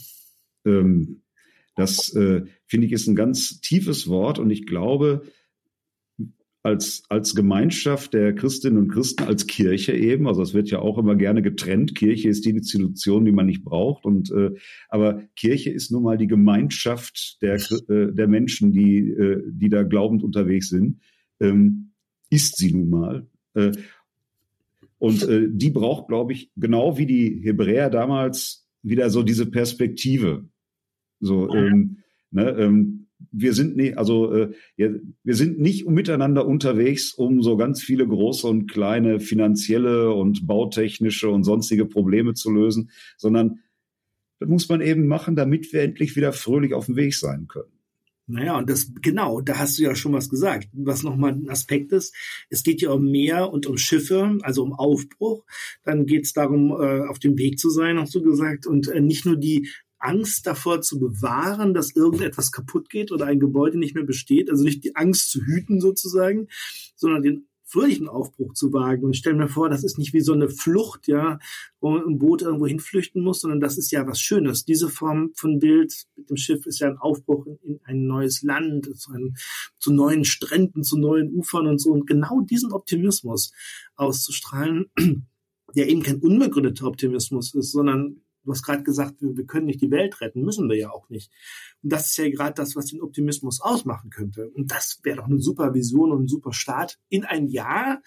Ähm, 0.65 1.21
das 1.75 2.13
äh, 2.15 2.43
finde 2.65 2.87
ich 2.87 2.93
ist 2.93 3.07
ein 3.07 3.15
ganz 3.15 3.59
tiefes 3.61 4.07
Wort 4.07 4.39
und 4.39 4.49
ich 4.49 4.65
glaube, 4.65 5.23
als, 6.65 7.03
als 7.09 7.35
Gemeinschaft 7.35 8.15
der 8.15 8.33
Christinnen 8.33 8.79
und 8.79 8.87
Christen, 8.87 9.23
als 9.23 9.45
Kirche 9.45 9.93
eben. 9.93 10.27
Also 10.27 10.41
es 10.41 10.55
wird 10.55 10.71
ja 10.71 10.79
auch 10.79 10.97
immer 10.97 11.15
gerne 11.15 11.43
getrennt. 11.43 11.93
Kirche 11.93 12.27
ist 12.27 12.43
die 12.43 12.49
Institution, 12.49 13.23
die 13.23 13.31
man 13.31 13.45
nicht 13.45 13.63
braucht. 13.63 14.03
Und 14.03 14.31
äh, 14.31 14.49
aber 14.89 15.21
Kirche 15.35 15.69
ist 15.69 15.91
nun 15.91 16.01
mal 16.01 16.17
die 16.17 16.25
Gemeinschaft 16.25 17.37
der, 17.43 17.57
äh, 17.87 18.11
der 18.11 18.27
Menschen, 18.27 18.71
die, 18.71 19.11
äh, 19.11 19.43
die 19.45 19.69
da 19.69 19.83
glaubend 19.83 20.23
unterwegs 20.23 20.69
sind. 20.69 21.01
Ähm, 21.39 21.91
ist 22.31 22.57
sie 22.57 22.73
nun 22.73 22.89
mal. 22.89 23.27
Äh, 23.53 23.73
und 24.97 25.21
äh, 25.21 25.47
die 25.47 25.69
braucht, 25.69 26.07
glaube 26.07 26.33
ich, 26.33 26.49
genau 26.55 26.97
wie 26.97 27.05
die 27.05 27.41
Hebräer 27.43 27.91
damals 27.91 28.67
wieder 28.81 29.11
so 29.11 29.21
diese 29.21 29.45
Perspektive. 29.45 30.49
So, 31.19 31.53
ähm, 31.53 31.97
ne, 32.31 32.49
ähm, 32.57 33.04
wir 33.31 33.53
sind 33.53 33.75
nicht, 33.75 33.97
also 33.97 34.33
äh, 34.33 34.53
wir 34.77 35.35
sind 35.35 35.59
nicht 35.59 35.87
miteinander 35.87 36.45
unterwegs, 36.45 37.13
um 37.13 37.41
so 37.41 37.57
ganz 37.57 37.81
viele 37.81 38.07
große 38.07 38.47
und 38.47 38.69
kleine 38.69 39.19
finanzielle 39.19 40.13
und 40.13 40.47
bautechnische 40.47 41.29
und 41.29 41.43
sonstige 41.43 41.85
Probleme 41.85 42.33
zu 42.33 42.51
lösen, 42.51 42.91
sondern 43.17 43.59
das 44.39 44.49
muss 44.49 44.67
man 44.67 44.81
eben 44.81 45.07
machen, 45.07 45.35
damit 45.35 45.71
wir 45.71 45.81
endlich 45.81 46.15
wieder 46.15 46.33
fröhlich 46.33 46.73
auf 46.73 46.87
dem 46.87 46.97
Weg 46.97 47.15
sein 47.15 47.47
können. 47.47 47.71
Naja, 48.27 48.57
und 48.57 48.69
das, 48.71 48.91
genau, 49.01 49.39
da 49.39 49.59
hast 49.59 49.77
du 49.77 49.83
ja 49.83 49.95
schon 49.95 50.13
was 50.13 50.29
gesagt. 50.29 50.67
Was 50.73 51.03
nochmal 51.03 51.33
ein 51.33 51.49
Aspekt 51.49 51.91
ist, 51.91 52.15
es 52.49 52.63
geht 52.63 52.81
ja 52.81 52.89
um 52.89 53.11
Meer 53.11 53.51
und 53.51 53.67
um 53.67 53.77
Schiffe, 53.77 54.39
also 54.41 54.63
um 54.63 54.73
Aufbruch. 54.73 55.45
Dann 55.83 56.07
geht 56.07 56.25
es 56.25 56.33
darum, 56.33 56.71
äh, 56.71 57.01
auf 57.07 57.19
dem 57.19 57.37
Weg 57.37 57.59
zu 57.59 57.69
sein, 57.69 57.99
hast 57.99 58.15
du 58.15 58.23
gesagt, 58.23 58.65
und 58.65 58.87
äh, 58.87 58.99
nicht 58.99 59.27
nur 59.27 59.37
die 59.37 59.69
Angst 60.05 60.45
davor 60.45 60.81
zu 60.81 60.99
bewahren, 60.99 61.73
dass 61.73 61.95
irgendetwas 61.95 62.51
kaputt 62.51 62.89
geht 62.89 63.11
oder 63.11 63.25
ein 63.25 63.39
Gebäude 63.39 63.77
nicht 63.79 63.95
mehr 63.95 64.03
besteht. 64.03 64.49
Also 64.49 64.63
nicht 64.63 64.83
die 64.83 64.95
Angst 64.95 65.31
zu 65.31 65.41
hüten 65.41 65.81
sozusagen, 65.81 66.47
sondern 66.95 67.23
den 67.23 67.47
fröhlichen 67.65 68.07
Aufbruch 68.07 68.53
zu 68.53 68.71
wagen. 68.71 69.03
Und 69.03 69.11
ich 69.11 69.17
stelle 69.17 69.35
mir 69.35 69.47
vor, 69.47 69.69
das 69.69 69.83
ist 69.83 69.97
nicht 69.97 70.13
wie 70.13 70.21
so 70.21 70.33
eine 70.33 70.49
Flucht, 70.49 71.07
ja, 71.07 71.39
wo 71.81 71.89
man 71.89 72.03
im 72.03 72.19
Boot 72.19 72.43
irgendwo 72.43 72.67
hinflüchten 72.67 73.23
muss, 73.23 73.41
sondern 73.41 73.59
das 73.59 73.77
ist 73.77 73.91
ja 73.91 74.05
was 74.07 74.21
Schönes. 74.21 74.65
Diese 74.65 74.87
Form 74.87 75.31
von 75.35 75.59
Bild 75.59 76.05
mit 76.15 76.29
dem 76.29 76.37
Schiff 76.37 76.65
ist 76.67 76.79
ja 76.79 76.87
ein 76.87 76.99
Aufbruch 76.99 77.47
in, 77.47 77.57
in 77.63 77.79
ein 77.83 78.05
neues 78.05 78.43
Land, 78.43 78.95
zu, 78.97 79.11
einem, 79.11 79.35
zu 79.79 79.91
neuen 79.91 80.25
Stränden, 80.25 80.83
zu 80.83 80.97
neuen 80.97 81.33
Ufern 81.33 81.65
und 81.65 81.81
so. 81.81 81.91
Und 81.91 82.05
genau 82.05 82.41
diesen 82.41 82.71
Optimismus 82.71 83.51
auszustrahlen, 83.95 84.85
der 85.75 85.89
eben 85.89 86.03
kein 86.03 86.19
unbegründeter 86.19 86.85
Optimismus 86.85 87.53
ist, 87.55 87.71
sondern 87.71 88.21
Du 88.45 88.51
hast 88.51 88.63
gerade 88.63 88.83
gesagt, 88.83 89.21
wir, 89.21 89.35
wir, 89.35 89.45
können 89.45 89.65
nicht 89.65 89.81
die 89.81 89.91
Welt 89.91 90.21
retten, 90.21 90.43
müssen 90.43 90.69
wir 90.69 90.77
ja 90.77 90.91
auch 90.91 91.09
nicht. 91.09 91.31
Und 91.83 91.91
das 91.91 92.07
ist 92.07 92.17
ja 92.17 92.29
gerade 92.29 92.53
das, 92.53 92.75
was 92.75 92.85
den 92.85 93.01
Optimismus 93.01 93.59
ausmachen 93.61 94.09
könnte. 94.09 94.49
Und 94.51 94.71
das 94.71 94.99
wäre 95.03 95.17
doch 95.17 95.25
eine 95.25 95.39
super 95.39 95.73
Vision 95.73 96.11
und 96.11 96.23
ein 96.23 96.27
super 96.27 96.53
Start 96.53 96.99
in 97.09 97.25
ein 97.25 97.47
Jahr, 97.47 98.01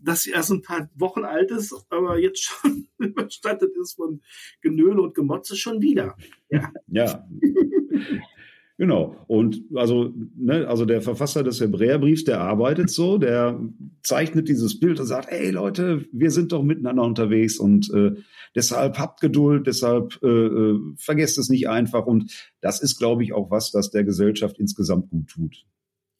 das 0.00 0.26
erst 0.26 0.50
ein 0.50 0.62
paar 0.62 0.88
Wochen 0.94 1.24
alt 1.24 1.50
ist, 1.50 1.74
aber 1.90 2.18
jetzt 2.18 2.42
schon 2.42 2.88
überstattet 2.98 3.76
ist 3.80 3.94
von 3.94 4.20
Genöle 4.60 5.02
und 5.02 5.14
Gemotze 5.14 5.56
schon 5.56 5.80
wieder. 5.80 6.16
Ja. 6.50 6.72
ja. 6.86 7.28
Genau. 8.78 9.16
Und 9.26 9.64
also, 9.74 10.14
ne, 10.36 10.68
also 10.68 10.84
der 10.84 11.02
Verfasser 11.02 11.42
des 11.42 11.60
Hebräerbriefs, 11.60 12.22
der 12.22 12.40
arbeitet 12.40 12.90
so, 12.90 13.18
der 13.18 13.60
zeichnet 14.04 14.48
dieses 14.48 14.78
Bild 14.78 15.00
und 15.00 15.06
sagt, 15.06 15.32
ey 15.32 15.50
Leute, 15.50 16.06
wir 16.12 16.30
sind 16.30 16.52
doch 16.52 16.62
miteinander 16.62 17.02
unterwegs 17.02 17.58
und 17.58 17.92
äh, 17.92 18.12
deshalb 18.54 18.96
habt 19.00 19.20
Geduld, 19.20 19.66
deshalb 19.66 20.22
äh, 20.22 20.28
äh, 20.28 20.80
vergesst 20.96 21.38
es 21.38 21.48
nicht 21.48 21.68
einfach. 21.68 22.06
Und 22.06 22.32
das 22.60 22.80
ist, 22.80 22.98
glaube 22.98 23.24
ich, 23.24 23.32
auch 23.32 23.50
was, 23.50 23.72
das 23.72 23.90
der 23.90 24.04
Gesellschaft 24.04 24.60
insgesamt 24.60 25.10
gut 25.10 25.26
tut. 25.26 25.66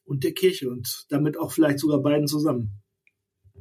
Und 0.05 0.25
der 0.25 0.33
Kirche 0.33 0.68
und 0.68 1.07
damit 1.11 1.38
auch 1.38 1.53
vielleicht 1.53 1.79
sogar 1.79 2.03
beiden 2.03 2.27
zusammen. 2.27 2.73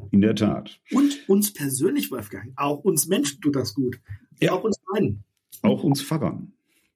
In 0.10 0.22
der 0.22 0.34
Tat. 0.34 0.80
Und 0.92 1.20
uns 1.28 1.54
persönlich, 1.54 2.10
Wolfgang, 2.10 2.52
auch 2.56 2.84
uns 2.84 3.08
Menschen 3.08 3.42
tut 3.42 3.56
das 3.56 3.76
gut. 3.76 4.00
Ja. 4.40 4.54
Auch 4.54 4.64
uns 4.64 4.78
beiden. 4.92 5.24
Auch 5.62 5.84
uns 5.84 6.02
Pfarrern. 6.02 6.54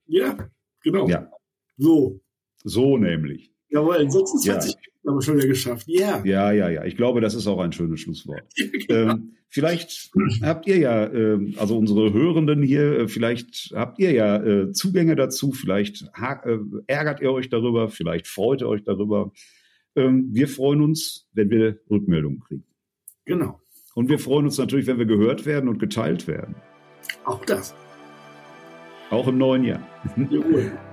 Ja, 0.08 0.50
genau. 0.82 1.08
Ja. 1.08 1.32
So. 1.78 2.22
So 2.64 2.98
nämlich. 2.98 3.52
Jawohl, 3.70 4.10
26 4.10 4.74
ja. 4.74 5.10
haben 5.10 5.18
wir 5.18 5.22
schon 5.22 5.38
wieder 5.38 5.48
geschafft. 5.48 5.88
Yeah. 5.88 6.22
Ja, 6.26 6.52
ja, 6.52 6.70
ja. 6.70 6.84
Ich 6.84 6.98
glaube, 6.98 7.22
das 7.22 7.34
ist 7.34 7.48
auch 7.48 7.60
ein 7.60 7.72
schönes 7.72 8.02
Schlusswort. 8.02 8.44
genau. 8.56 9.14
ähm, 9.14 9.32
vielleicht 9.48 10.12
habt 10.42 10.68
ihr 10.68 10.78
ja, 10.78 11.06
äh, 11.06 11.54
also 11.58 11.78
unsere 11.78 12.12
Hörenden 12.14 12.62
hier, 12.62 13.00
äh, 13.00 13.08
vielleicht 13.08 13.72
habt 13.74 13.98
ihr 14.00 14.12
ja 14.12 14.44
äh, 14.44 14.72
Zugänge 14.74 15.16
dazu, 15.16 15.54
vielleicht 15.54 16.04
äh, 16.04 16.58
ärgert 16.88 17.22
ihr 17.22 17.32
euch 17.32 17.50
darüber, 17.50 17.88
vielleicht 17.88 18.28
freut 18.28 18.62
ihr 18.62 18.68
euch 18.68 18.84
darüber. 18.84 19.32
Ähm, 19.96 20.30
wir 20.32 20.50
freuen 20.50 20.82
uns, 20.82 21.30
wenn 21.34 21.50
wir 21.50 21.80
Rückmeldungen 21.90 22.42
kriegen. 22.42 22.66
Genau. 23.26 23.62
Und 23.96 24.10
wir 24.10 24.20
freuen 24.20 24.46
uns 24.46 24.58
natürlich, 24.58 24.88
wenn 24.88 25.00
wir 25.00 25.06
gehört 25.06 25.46
werden 25.46 25.70
und 25.70 25.80
geteilt 25.80 26.28
werden. 26.28 26.56
Auch 27.26 27.44
das. 27.46 27.74
Auch 29.10 29.28
im 29.28 29.38
neuen 29.38 29.64
Jahr. 29.64 29.88
Jawohl. 30.18 30.72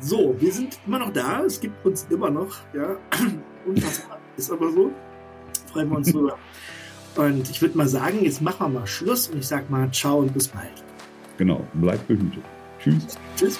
So, 0.00 0.34
wir 0.38 0.52
sind 0.52 0.78
immer 0.86 0.98
noch 0.98 1.12
da. 1.12 1.42
Es 1.44 1.60
gibt 1.60 1.84
uns 1.84 2.06
immer 2.10 2.30
noch. 2.30 2.56
Ja, 2.74 2.96
unfassbar. 3.66 4.18
Ist 4.36 4.50
aber 4.50 4.70
so. 4.72 4.90
Freuen 5.72 5.90
wir 5.90 5.96
uns 5.98 6.10
drüber. 6.10 6.38
Und 7.16 7.50
ich 7.50 7.60
würde 7.60 7.76
mal 7.76 7.88
sagen, 7.88 8.24
jetzt 8.24 8.40
machen 8.40 8.72
wir 8.72 8.80
mal 8.80 8.86
Schluss 8.86 9.28
und 9.28 9.38
ich 9.38 9.48
sag 9.48 9.68
mal 9.68 9.90
ciao 9.92 10.18
und 10.18 10.32
bis 10.32 10.48
bald. 10.48 10.84
Genau, 11.36 11.66
bleibt 11.74 12.06
behütet. 12.08 12.42
Tschüss. 12.82 13.18
Tschüss. 13.36 13.58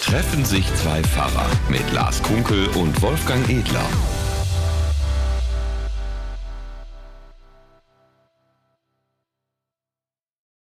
Treffen 0.00 0.44
sich 0.44 0.66
zwei 0.74 1.02
Pfarrer 1.02 1.48
mit 1.70 1.92
Lars 1.92 2.22
Kunkel 2.22 2.68
und 2.76 3.00
Wolfgang 3.02 3.48
Edler. 3.48 3.88